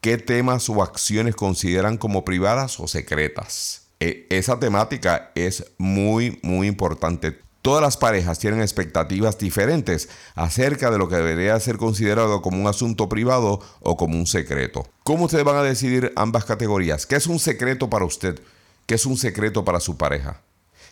¿qué 0.00 0.18
temas 0.18 0.68
o 0.68 0.82
acciones 0.82 1.36
consideran 1.36 1.98
como 1.98 2.24
privadas 2.24 2.80
o 2.80 2.88
secretas? 2.88 3.86
E, 4.00 4.26
esa 4.28 4.58
temática 4.58 5.30
es 5.36 5.66
muy, 5.78 6.40
muy 6.42 6.66
importante. 6.66 7.38
Todas 7.62 7.80
las 7.80 7.96
parejas 7.96 8.40
tienen 8.40 8.60
expectativas 8.60 9.38
diferentes 9.38 10.08
acerca 10.34 10.90
de 10.90 10.98
lo 10.98 11.08
que 11.08 11.14
debería 11.14 11.60
ser 11.60 11.76
considerado 11.76 12.42
como 12.42 12.60
un 12.60 12.66
asunto 12.66 13.08
privado 13.08 13.60
o 13.82 13.96
como 13.96 14.18
un 14.18 14.26
secreto. 14.26 14.84
¿Cómo 15.04 15.26
ustedes 15.26 15.44
van 15.44 15.58
a 15.58 15.62
decidir 15.62 16.12
ambas 16.16 16.44
categorías? 16.44 17.06
¿Qué 17.06 17.14
es 17.14 17.28
un 17.28 17.38
secreto 17.38 17.88
para 17.88 18.06
usted? 18.06 18.40
¿Qué 18.86 18.96
es 18.96 19.06
un 19.06 19.16
secreto 19.16 19.64
para 19.64 19.78
su 19.78 19.96
pareja? 19.96 20.42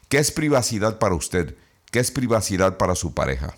¿Qué 0.09 0.19
es 0.19 0.31
privacidad 0.31 1.01
para 1.01 1.17
usted? 1.17 1.57
¿Qué 1.91 1.99
es 1.99 2.13
privacidad 2.13 2.77
para 2.77 2.95
su 2.95 3.15
pareja? 3.15 3.57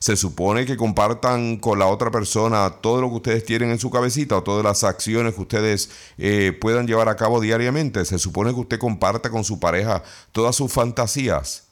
Se 0.00 0.16
supone 0.16 0.64
que 0.64 0.78
compartan 0.78 1.58
con 1.58 1.78
la 1.78 1.86
otra 1.86 2.10
persona 2.10 2.70
todo 2.80 3.02
lo 3.02 3.10
que 3.10 3.16
ustedes 3.16 3.44
tienen 3.44 3.70
en 3.70 3.78
su 3.78 3.90
cabecita 3.90 4.38
o 4.38 4.42
todas 4.42 4.64
las 4.64 4.82
acciones 4.82 5.34
que 5.34 5.42
ustedes 5.42 5.90
eh, 6.16 6.56
puedan 6.58 6.86
llevar 6.86 7.10
a 7.10 7.16
cabo 7.16 7.38
diariamente. 7.38 8.06
Se 8.06 8.18
supone 8.18 8.54
que 8.54 8.60
usted 8.60 8.78
comparta 8.78 9.28
con 9.28 9.44
su 9.44 9.60
pareja 9.60 10.02
todas 10.32 10.56
sus 10.56 10.72
fantasías. 10.72 11.64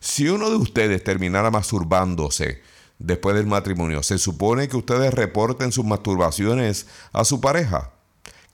Si 0.00 0.26
uno 0.26 0.48
de 0.48 0.56
ustedes 0.56 1.04
terminara 1.04 1.50
masturbándose 1.50 2.62
después 2.98 3.36
del 3.36 3.46
matrimonio, 3.46 4.02
se 4.02 4.16
supone 4.16 4.68
que 4.68 4.78
ustedes 4.78 5.12
reporten 5.12 5.70
sus 5.70 5.84
masturbaciones 5.84 6.86
a 7.12 7.26
su 7.26 7.42
pareja. 7.42 7.92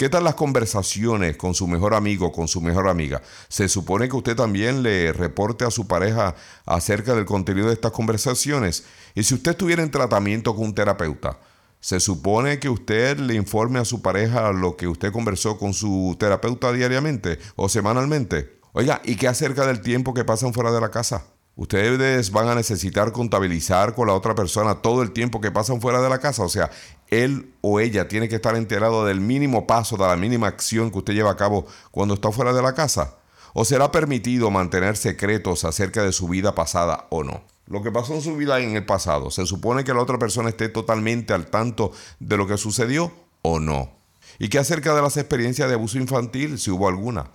¿Qué 0.02 0.08
tal 0.08 0.24
las 0.24 0.34
conversaciones 0.34 1.36
con 1.36 1.54
su 1.54 1.68
mejor 1.68 1.94
amigo, 1.94 2.32
con 2.32 2.48
su 2.48 2.60
mejor 2.60 2.88
amiga? 2.88 3.22
Se 3.48 3.68
supone 3.68 4.08
que 4.08 4.16
usted 4.16 4.34
también 4.34 4.82
le 4.82 5.12
reporte 5.12 5.64
a 5.64 5.70
su 5.70 5.86
pareja 5.86 6.34
acerca 6.66 7.14
del 7.14 7.24
contenido 7.24 7.68
de 7.68 7.74
estas 7.74 7.92
conversaciones. 7.92 8.82
Y 9.14 9.22
si 9.22 9.34
usted 9.34 9.52
estuviera 9.52 9.80
en 9.80 9.92
tratamiento 9.92 10.56
con 10.56 10.64
un 10.64 10.74
terapeuta, 10.74 11.38
se 11.78 12.00
supone 12.00 12.58
que 12.58 12.68
usted 12.68 13.16
le 13.18 13.34
informe 13.34 13.78
a 13.78 13.84
su 13.84 14.02
pareja 14.02 14.50
lo 14.50 14.76
que 14.76 14.88
usted 14.88 15.12
conversó 15.12 15.56
con 15.56 15.72
su 15.72 16.16
terapeuta 16.18 16.72
diariamente 16.72 17.38
o 17.54 17.68
semanalmente. 17.68 18.58
Oiga, 18.72 19.00
¿y 19.04 19.14
qué 19.14 19.28
acerca 19.28 19.68
del 19.68 19.82
tiempo 19.82 20.14
que 20.14 20.24
pasan 20.24 20.52
fuera 20.52 20.72
de 20.72 20.80
la 20.80 20.90
casa? 20.90 21.26
Ustedes 21.54 22.30
van 22.30 22.48
a 22.48 22.54
necesitar 22.54 23.12
contabilizar 23.12 23.94
con 23.94 24.06
la 24.06 24.14
otra 24.14 24.34
persona 24.34 24.76
todo 24.76 25.02
el 25.02 25.12
tiempo 25.12 25.40
que 25.40 25.50
pasan 25.50 25.82
fuera 25.82 26.00
de 26.00 26.08
la 26.08 26.18
casa. 26.18 26.42
O 26.42 26.48
sea, 26.48 26.70
él 27.12 27.55
o 27.61 27.79
ella 27.79 28.09
tiene 28.09 28.27
que 28.29 28.37
estar 28.37 28.57
enterado 28.57 29.05
del 29.05 29.20
mínimo 29.20 29.66
paso, 29.66 29.98
de 29.98 30.05
la 30.05 30.16
mínima 30.16 30.48
acción 30.48 30.90
que 30.90 30.98
usted 30.98 31.12
lleva 31.12 31.31
a 31.31 31.37
cabo 31.37 31.66
cuando 31.90 32.14
está 32.14 32.33
fuera 32.33 32.55
de 32.55 32.62
la 32.62 32.75
casa. 32.75 33.18
¿O 33.53 33.66
será 33.66 33.92
permitido 33.92 34.51
mantener 34.51 34.96
secretos 34.96 35.64
acerca 35.64 36.03
de 36.03 36.12
su 36.12 36.27
vida 36.27 36.55
pasada 36.55 37.07
o 37.11 37.22
no? 37.22 37.42
Lo 37.66 37.83
que 37.83 37.92
pasó 37.92 38.14
en 38.14 38.22
su 38.22 38.35
vida 38.35 38.59
en 38.61 38.77
el 38.77 38.87
pasado, 38.87 39.31
¿se 39.31 39.44
supone 39.44 39.85
que 39.85 39.92
la 39.92 40.01
otra 40.01 40.18
persona 40.18 40.48
esté 40.48 40.70
totalmente 40.70 41.35
al 41.35 41.46
tanto 41.48 41.92
de 42.18 42.38
lo 42.38 42.46
que 42.46 42.57
sucedió 42.57 43.12
o 43.42 43.61
no? 43.61 43.90
¿Y 44.38 44.48
qué 44.48 44.59
acerca 44.59 44.94
de 44.94 45.03
las 45.03 45.18
experiencias 45.18 45.68
de 45.68 45.75
abuso 45.75 45.98
infantil, 45.98 46.59
si 46.59 46.70
hubo 46.70 46.88
alguna? 46.88 47.31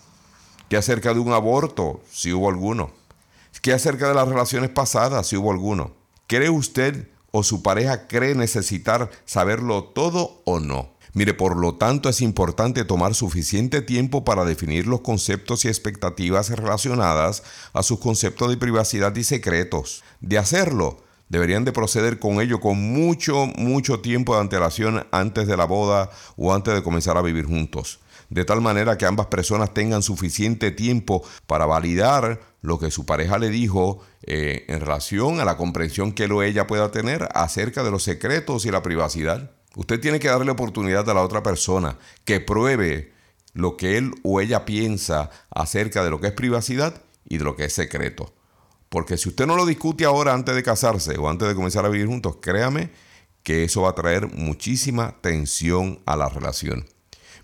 ¿Qué 0.70 0.76
acerca 0.76 1.13
de 1.13 1.20
un 1.20 1.34
aborto, 1.34 2.02
si 2.12 2.34
hubo 2.34 2.50
alguno? 2.50 2.92
¿Qué 3.62 3.74
acerca 3.74 4.08
de 4.08 4.16
las 4.16 4.28
relaciones 4.28 4.72
pasadas, 4.72 5.28
si 5.28 5.38
hubo 5.38 5.52
alguno? 5.52 5.94
¿Cree 6.26 6.50
usted 6.50 7.08
o 7.38 7.43
su 7.43 7.62
pareja 7.62 8.08
cree 8.08 8.36
necesitar 8.36 9.10
saberlo 9.26 9.84
todo 9.84 10.41
o 10.45 10.60
no? 10.60 10.97
Mire, 11.13 11.34
por 11.34 11.58
lo 11.58 11.76
tanto 11.76 12.10
es 12.10 12.21
importante 12.21 12.84
tomar 12.84 13.15
suficiente 13.15 13.82
tiempo 13.82 14.23
para 14.23 14.45
definir 14.45 14.88
los 14.88 15.02
conceptos 15.02 15.65
y 15.65 15.67
expectativas 15.67 16.50
relacionadas 16.50 17.43
a 17.73 17.84
sus 17.84 18.00
conceptos 18.00 18.50
de 18.50 18.58
privacidad 18.58 19.15
y 19.15 19.23
secretos. 19.23 20.04
De 20.19 20.38
hacerlo, 20.38 21.04
deberían 21.30 21.65
de 21.65 21.71
proceder 21.71 22.19
con 22.19 22.41
ello 22.41 22.60
con 22.60 22.78
mucho, 22.78 23.47
mucho 23.58 24.00
tiempo 24.00 24.36
de 24.36 24.41
antelación 24.41 25.08
antes 25.12 25.47
de 25.47 25.58
la 25.58 25.65
boda 25.65 26.12
o 26.36 26.54
antes 26.54 26.73
de 26.73 26.84
comenzar 26.84 27.17
a 27.17 27.21
vivir 27.21 27.45
juntos 27.45 28.00
de 28.30 28.46
tal 28.46 28.62
manera 28.62 28.98
que 28.98 29.06
ambas 29.06 29.28
personas 29.28 29.74
tengan 29.74 30.04
suficiente 30.04 30.72
tiempo 30.72 31.24
para 31.46 31.66
validar 31.66 32.42
lo 32.62 32.80
que 32.80 32.92
su 32.92 33.06
pareja 33.06 33.38
le 33.38 33.50
dijo 33.50 34.02
eh, 34.24 34.66
en 34.68 34.82
relación 34.82 35.40
a 35.40 35.46
la 35.46 35.58
comprensión 35.58 36.12
que 36.12 36.26
él 36.26 36.34
o 36.34 36.44
ella 36.44 36.68
pueda 36.68 36.92
tener 36.92 37.30
acerca 37.34 37.84
de 37.84 37.92
los 37.92 38.04
secretos 38.04 38.66
y 38.66 38.72
la 38.72 38.84
privacidad. 38.84 39.52
Usted 39.76 40.00
tiene 40.00 40.20
que 40.20 40.28
darle 40.28 40.52
oportunidad 40.52 41.10
a 41.10 41.13
la 41.13 41.22
otra 41.22 41.44
persona 41.44 41.98
que 42.26 42.40
pruebe 42.40 43.13
lo 43.54 43.78
que 43.78 43.98
él 43.98 44.13
o 44.24 44.42
ella 44.42 44.66
piensa 44.66 45.30
acerca 45.50 46.04
de 46.04 46.10
lo 46.10 46.20
que 46.20 46.28
es 46.28 46.34
privacidad 46.34 47.02
y 47.28 47.38
de 47.38 47.44
lo 47.44 47.56
que 47.56 47.66
es 47.66 47.74
secreto. 47.74 48.34
Porque 48.90 49.18
si 49.18 49.30
usted 49.30 49.46
no 49.46 49.56
lo 49.56 49.66
discute 49.66 50.06
ahora 50.06 50.34
antes 50.34 50.56
de 50.56 50.63
casarse 50.63 51.18
o 51.18 51.30
antes 51.30 51.48
de 51.48 51.56
comenzar 51.56 51.86
a 51.86 51.90
vivir 51.90 52.08
juntos, 52.08 52.38
créame 52.42 52.90
que 53.44 53.63
eso 53.63 53.84
va 53.84 53.90
a 53.90 53.96
traer 53.96 54.34
muchísima 54.34 55.16
tensión 55.22 56.00
a 56.06 56.16
la 56.16 56.30
relación. 56.30 56.86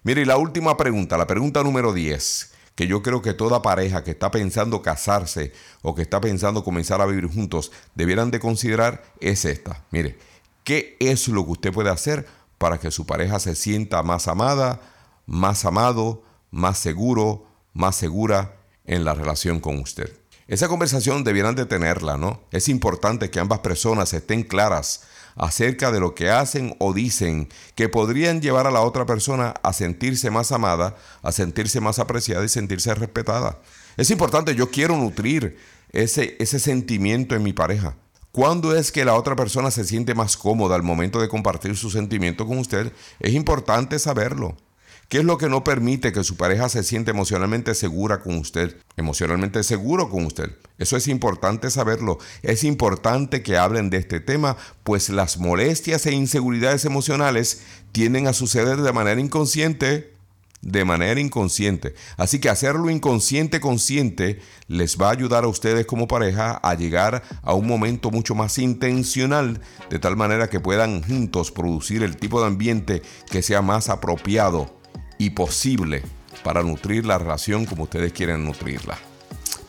Mire, 0.04 0.22
y 0.22 0.26
la 0.26 0.36
última 0.36 0.76
pregunta, 0.76 1.18
la 1.18 1.28
pregunta 1.28 1.64
número 1.64 1.94
10, 1.94 2.52
que 2.76 2.88
yo 2.88 3.02
creo 3.02 3.22
que 3.22 3.34
toda 3.34 3.62
pareja 3.62 4.04
que 4.04 4.12
está 4.12 4.32
pensando 4.32 4.82
casarse 4.82 5.54
o 5.82 5.96
que 5.96 6.02
está 6.02 6.20
pensando 6.20 6.66
comenzar 6.66 7.02
a 7.02 7.06
vivir 7.06 7.28
juntos 7.28 7.72
debieran 7.96 8.30
de 8.30 8.42
considerar 8.42 9.04
es 9.22 9.46
esta. 9.46 9.86
Mire, 9.92 10.18
¿qué 10.66 10.98
es 11.00 11.30
lo 11.30 11.46
que 11.46 11.52
usted 11.52 11.72
puede 11.72 11.90
hacer 11.90 12.28
para 12.58 12.80
que 12.80 12.92
su 12.92 13.06
pareja 13.06 13.40
se 13.40 13.56
sienta 13.56 14.04
más 14.04 14.28
amada, 14.28 14.82
más 15.26 15.64
amado, 15.64 16.24
más 16.52 16.78
seguro, 16.78 17.46
más 17.74 17.96
segura 17.96 18.58
en 18.86 19.06
la 19.06 19.14
relación 19.14 19.62
con 19.62 19.80
usted? 19.80 20.12
Esa 20.50 20.68
conversación 20.68 21.24
debieran 21.24 21.56
de 21.56 21.66
tenerla, 21.66 22.18
¿no? 22.18 22.42
Es 22.52 22.68
importante 22.68 23.30
que 23.30 23.40
ambas 23.40 23.60
personas 23.60 24.12
estén 24.12 24.44
claras 24.44 25.04
acerca 25.36 25.92
de 25.92 26.00
lo 26.00 26.16
que 26.16 26.30
hacen 26.30 26.76
o 26.80 26.94
dicen 26.94 27.50
que 27.76 27.90
podrían 27.90 28.42
llevar 28.42 28.68
a 28.68 28.72
la 28.72 28.82
otra 28.82 29.06
persona 29.06 29.54
a 29.64 29.74
sentirse 29.74 30.30
más 30.30 30.52
amada, 30.52 30.96
a 31.22 31.32
sentirse 31.32 31.80
más 31.80 32.00
apreciada 32.00 32.46
y 32.46 32.50
sentirse 32.50 32.94
respetada. 32.94 33.60
Es 33.98 34.10
importante, 34.12 34.56
yo 34.56 34.70
quiero 34.70 34.98
nutrir 34.98 35.58
ese, 35.92 36.36
ese 36.40 36.60
sentimiento 36.60 37.36
en 37.36 37.44
mi 37.44 37.54
pareja. 37.54 37.96
¿Cuándo 38.32 38.76
es 38.76 38.92
que 38.92 39.06
la 39.06 39.16
otra 39.16 39.36
persona 39.36 39.70
se 39.70 39.84
siente 39.84 40.16
más 40.16 40.38
cómoda 40.38 40.76
al 40.76 40.82
momento 40.82 41.22
de 41.22 41.30
compartir 41.30 41.78
su 41.78 41.92
sentimiento 41.92 42.48
con 42.48 42.58
usted? 42.58 42.92
Es 43.20 43.34
importante 43.34 44.00
saberlo. 44.00 44.58
¿Qué 45.14 45.20
es 45.20 45.26
lo 45.26 45.38
que 45.38 45.48
no 45.48 45.64
permite 45.64 46.12
que 46.12 46.24
su 46.24 46.38
pareja 46.38 46.70
se 46.70 46.82
siente 46.82 47.12
emocionalmente 47.12 47.76
segura 47.76 48.20
con 48.20 48.36
usted? 48.36 48.76
Emocionalmente 48.98 49.62
seguro 49.62 50.10
con 50.10 50.26
usted. 50.26 50.50
Eso 50.80 50.98
es 50.98 51.08
importante 51.08 51.70
saberlo. 51.70 52.18
Es 52.42 52.64
importante 52.64 53.44
que 53.44 53.56
hablen 53.56 53.92
de 53.92 53.98
este 53.98 54.22
tema, 54.22 54.58
pues 54.84 55.10
las 55.10 55.38
molestias 55.38 56.08
e 56.08 56.14
inseguridades 56.14 56.86
emocionales 56.86 57.62
tienden 57.92 58.26
a 58.26 58.34
suceder 58.34 58.82
de 58.82 58.92
manera 58.92 59.22
inconsciente 59.22 60.16
de 60.64 60.84
manera 60.84 61.20
inconsciente. 61.20 61.94
Así 62.18 62.40
que 62.40 62.50
hacerlo 62.50 62.90
inconsciente 62.90 63.60
consciente 63.60 64.40
les 64.68 64.98
va 64.98 65.10
a 65.10 65.12
ayudar 65.12 65.44
a 65.44 65.48
ustedes 65.48 65.86
como 65.86 66.08
pareja 66.08 66.54
a 66.54 66.74
llegar 66.74 67.22
a 67.44 67.54
un 67.54 67.68
momento 67.68 68.10
mucho 68.10 68.34
más 68.34 68.58
intencional, 68.58 69.62
de 69.92 70.00
tal 70.00 70.16
manera 70.16 70.50
que 70.50 70.60
puedan 70.60 71.04
juntos 71.04 71.52
producir 71.52 72.02
el 72.02 72.18
tipo 72.18 72.42
de 72.42 72.48
ambiente 72.48 73.04
que 73.30 73.44
sea 73.44 73.62
más 73.62 73.90
apropiado 73.90 74.82
y 75.18 75.32
posible 75.32 76.04
para 76.44 76.64
nutrir 76.64 77.06
la 77.06 77.18
relación 77.18 77.66
como 77.66 77.84
ustedes 77.84 78.14
quieren 78.14 78.46
nutrirla. 78.46 78.98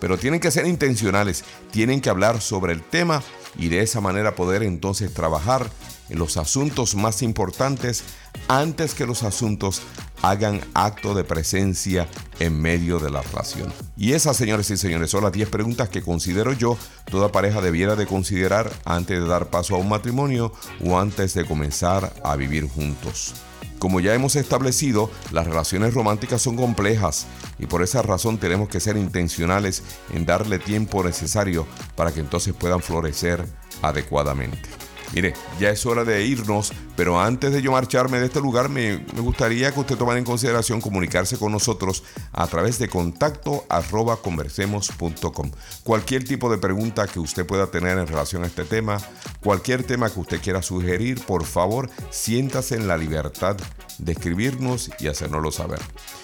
Pero 0.00 0.18
tienen 0.18 0.40
que 0.40 0.50
ser 0.50 0.66
intencionales, 0.66 1.44
tienen 1.70 2.00
que 2.00 2.10
hablar 2.10 2.40
sobre 2.40 2.72
el 2.72 2.82
tema 2.82 3.22
y 3.56 3.68
de 3.68 3.80
esa 3.80 4.00
manera 4.00 4.34
poder 4.34 4.62
entonces 4.62 5.12
trabajar 5.14 5.70
en 6.08 6.18
los 6.18 6.36
asuntos 6.36 6.94
más 6.94 7.22
importantes 7.22 8.04
antes 8.48 8.94
que 8.94 9.06
los 9.06 9.22
asuntos 9.22 9.80
hagan 10.22 10.60
acto 10.74 11.14
de 11.14 11.24
presencia 11.24 12.08
en 12.40 12.60
medio 12.60 12.98
de 12.98 13.10
la 13.10 13.22
relación. 13.22 13.72
Y 13.96 14.12
esas, 14.12 14.36
señores 14.36 14.70
y 14.70 14.76
señores, 14.76 15.10
son 15.10 15.24
las 15.24 15.32
10 15.32 15.48
preguntas 15.48 15.88
que 15.88 16.02
considero 16.02 16.52
yo 16.52 16.76
toda 17.10 17.32
pareja 17.32 17.60
debiera 17.60 17.96
de 17.96 18.06
considerar 18.06 18.70
antes 18.84 19.20
de 19.20 19.26
dar 19.26 19.50
paso 19.50 19.74
a 19.74 19.78
un 19.78 19.88
matrimonio 19.88 20.52
o 20.84 20.98
antes 20.98 21.34
de 21.34 21.44
comenzar 21.44 22.12
a 22.24 22.36
vivir 22.36 22.68
juntos. 22.68 23.34
Como 23.84 24.00
ya 24.00 24.14
hemos 24.14 24.34
establecido, 24.34 25.10
las 25.30 25.46
relaciones 25.46 25.92
románticas 25.92 26.40
son 26.40 26.56
complejas 26.56 27.26
y 27.58 27.66
por 27.66 27.82
esa 27.82 28.00
razón 28.00 28.38
tenemos 28.38 28.70
que 28.70 28.80
ser 28.80 28.96
intencionales 28.96 29.82
en 30.14 30.24
darle 30.24 30.58
tiempo 30.58 31.04
necesario 31.04 31.66
para 31.94 32.10
que 32.10 32.20
entonces 32.20 32.54
puedan 32.54 32.80
florecer 32.80 33.44
adecuadamente. 33.82 34.83
Mire, 35.14 35.32
ya 35.60 35.70
es 35.70 35.86
hora 35.86 36.04
de 36.04 36.26
irnos, 36.26 36.72
pero 36.96 37.20
antes 37.20 37.52
de 37.52 37.62
yo 37.62 37.70
marcharme 37.70 38.18
de 38.18 38.26
este 38.26 38.40
lugar, 38.40 38.68
me, 38.68 38.96
gustaría 39.16 39.72
que 39.72 39.78
usted 39.78 39.96
tomara 39.96 40.18
en 40.18 40.24
consideración 40.24 40.80
comunicarse 40.80 41.38
con 41.38 41.52
nosotros 41.52 42.02
a 42.32 42.46
través 42.48 42.80
de 42.80 42.88
contacto 42.88 43.64
arroba 43.68 44.16
conversemos.com. 44.16 45.50
Cualquier 45.84 46.24
tipo 46.24 46.50
de 46.50 46.58
pregunta 46.58 47.06
que 47.06 47.20
usted 47.20 47.46
pueda 47.46 47.68
tener 47.68 47.96
en 47.96 48.08
relación 48.08 48.42
a 48.42 48.46
este 48.48 48.64
tema, 48.64 48.98
cualquier 49.40 49.84
tema 49.84 50.10
que 50.10 50.18
usted 50.18 50.40
quiera 50.40 50.62
sugerir, 50.62 51.24
por 51.24 51.44
favor, 51.44 51.90
siéntase 52.10 52.74
en 52.74 52.88
la 52.88 52.96
libertad 52.96 53.56
de 53.98 54.12
escribirnos 54.12 54.90
y 54.98 55.08
hacérnoslo 55.08 55.50
saber. 55.52 55.80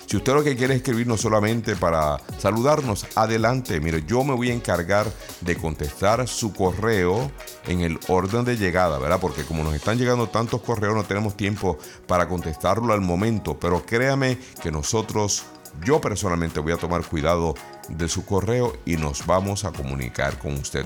Si 0.06 0.16
usted 0.16 0.34
lo 0.34 0.42
que 0.42 0.56
quiere 0.56 0.74
es 0.74 0.80
escribirnos 0.80 1.20
solamente 1.20 1.76
para 1.76 2.20
saludarnos, 2.38 3.06
adelante. 3.14 3.80
Mire, 3.80 4.04
yo 4.06 4.24
me 4.24 4.34
voy 4.34 4.50
a 4.50 4.54
encargar 4.54 5.06
de 5.40 5.56
contestar 5.56 6.26
su 6.26 6.52
correo 6.52 7.30
en 7.66 7.80
el 7.80 7.98
orden 8.08 8.44
de 8.44 8.56
llegada, 8.56 8.98
¿verdad? 8.98 9.20
Porque 9.20 9.44
como 9.44 9.62
nos 9.62 9.74
están 9.74 9.98
llegando 9.98 10.28
tantos 10.28 10.62
correos, 10.62 10.96
no 10.96 11.04
tenemos 11.04 11.36
tiempo 11.36 11.78
para 12.06 12.28
contestarlo 12.28 12.92
al 12.92 13.00
momento. 13.00 13.58
Pero 13.58 13.86
créame 13.86 14.38
que 14.62 14.72
nosotros, 14.72 15.44
yo 15.84 16.00
personalmente 16.00 16.58
voy 16.58 16.72
a 16.72 16.76
tomar 16.76 17.04
cuidado 17.04 17.54
de 17.88 18.08
su 18.08 18.24
correo 18.24 18.76
y 18.84 18.96
nos 18.96 19.26
vamos 19.26 19.64
a 19.64 19.72
comunicar 19.72 20.38
con 20.38 20.54
usted. 20.54 20.84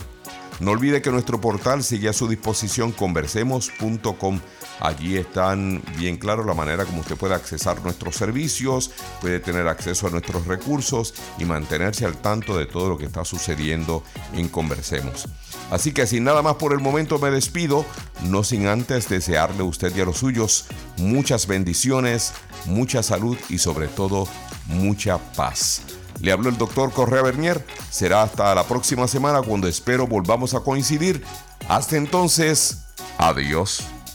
No 0.61 0.70
olvide 0.70 1.03
que 1.03 1.11
nuestro 1.11 1.40
portal 1.40 1.83
sigue 1.83 2.09
a 2.09 2.12
su 2.12 2.29
disposición 2.29 2.92
conversemos.com. 2.92 4.40
Allí 4.80 5.16
están 5.16 5.82
bien 5.96 6.16
claros 6.16 6.46
la 6.46 6.54
manera 6.54 6.84
como 6.84 7.00
usted 7.00 7.16
puede 7.16 7.34
accesar 7.34 7.80
nuestros 7.82 8.16
servicios, 8.16 8.90
puede 9.20 9.40
tener 9.40 9.68
acceso 9.68 10.06
a 10.06 10.10
nuestros 10.10 10.46
recursos 10.46 11.14
y 11.38 11.44
mantenerse 11.44 12.04
al 12.04 12.16
tanto 12.16 12.56
de 12.58 12.66
todo 12.66 12.88
lo 12.88 12.98
que 12.98 13.06
está 13.06 13.24
sucediendo 13.24 14.02
en 14.34 14.48
Conversemos. 14.48 15.28
Así 15.70 15.92
que 15.92 16.06
sin 16.06 16.24
nada 16.24 16.42
más 16.42 16.56
por 16.56 16.72
el 16.72 16.80
momento 16.80 17.18
me 17.18 17.30
despido, 17.30 17.84
no 18.24 18.44
sin 18.44 18.66
antes 18.66 19.08
desearle 19.08 19.60
a 19.60 19.64
usted 19.64 19.94
y 19.96 20.00
a 20.00 20.04
los 20.04 20.18
suyos 20.18 20.66
muchas 20.98 21.46
bendiciones, 21.46 22.32
mucha 22.66 23.02
salud 23.02 23.37
y 23.48 23.58
sobre 23.58 23.88
todo 23.88 24.28
mucha 24.66 25.18
paz. 25.18 25.82
Le 26.20 26.32
habló 26.32 26.48
el 26.48 26.58
doctor 26.58 26.92
Correa 26.92 27.22
Bernier. 27.22 27.64
Será 27.90 28.22
hasta 28.22 28.54
la 28.54 28.64
próxima 28.64 29.08
semana 29.08 29.42
cuando 29.42 29.68
espero 29.68 30.06
volvamos 30.06 30.54
a 30.54 30.60
coincidir. 30.60 31.24
Hasta 31.68 31.96
entonces, 31.96 32.84
adiós. 33.18 33.84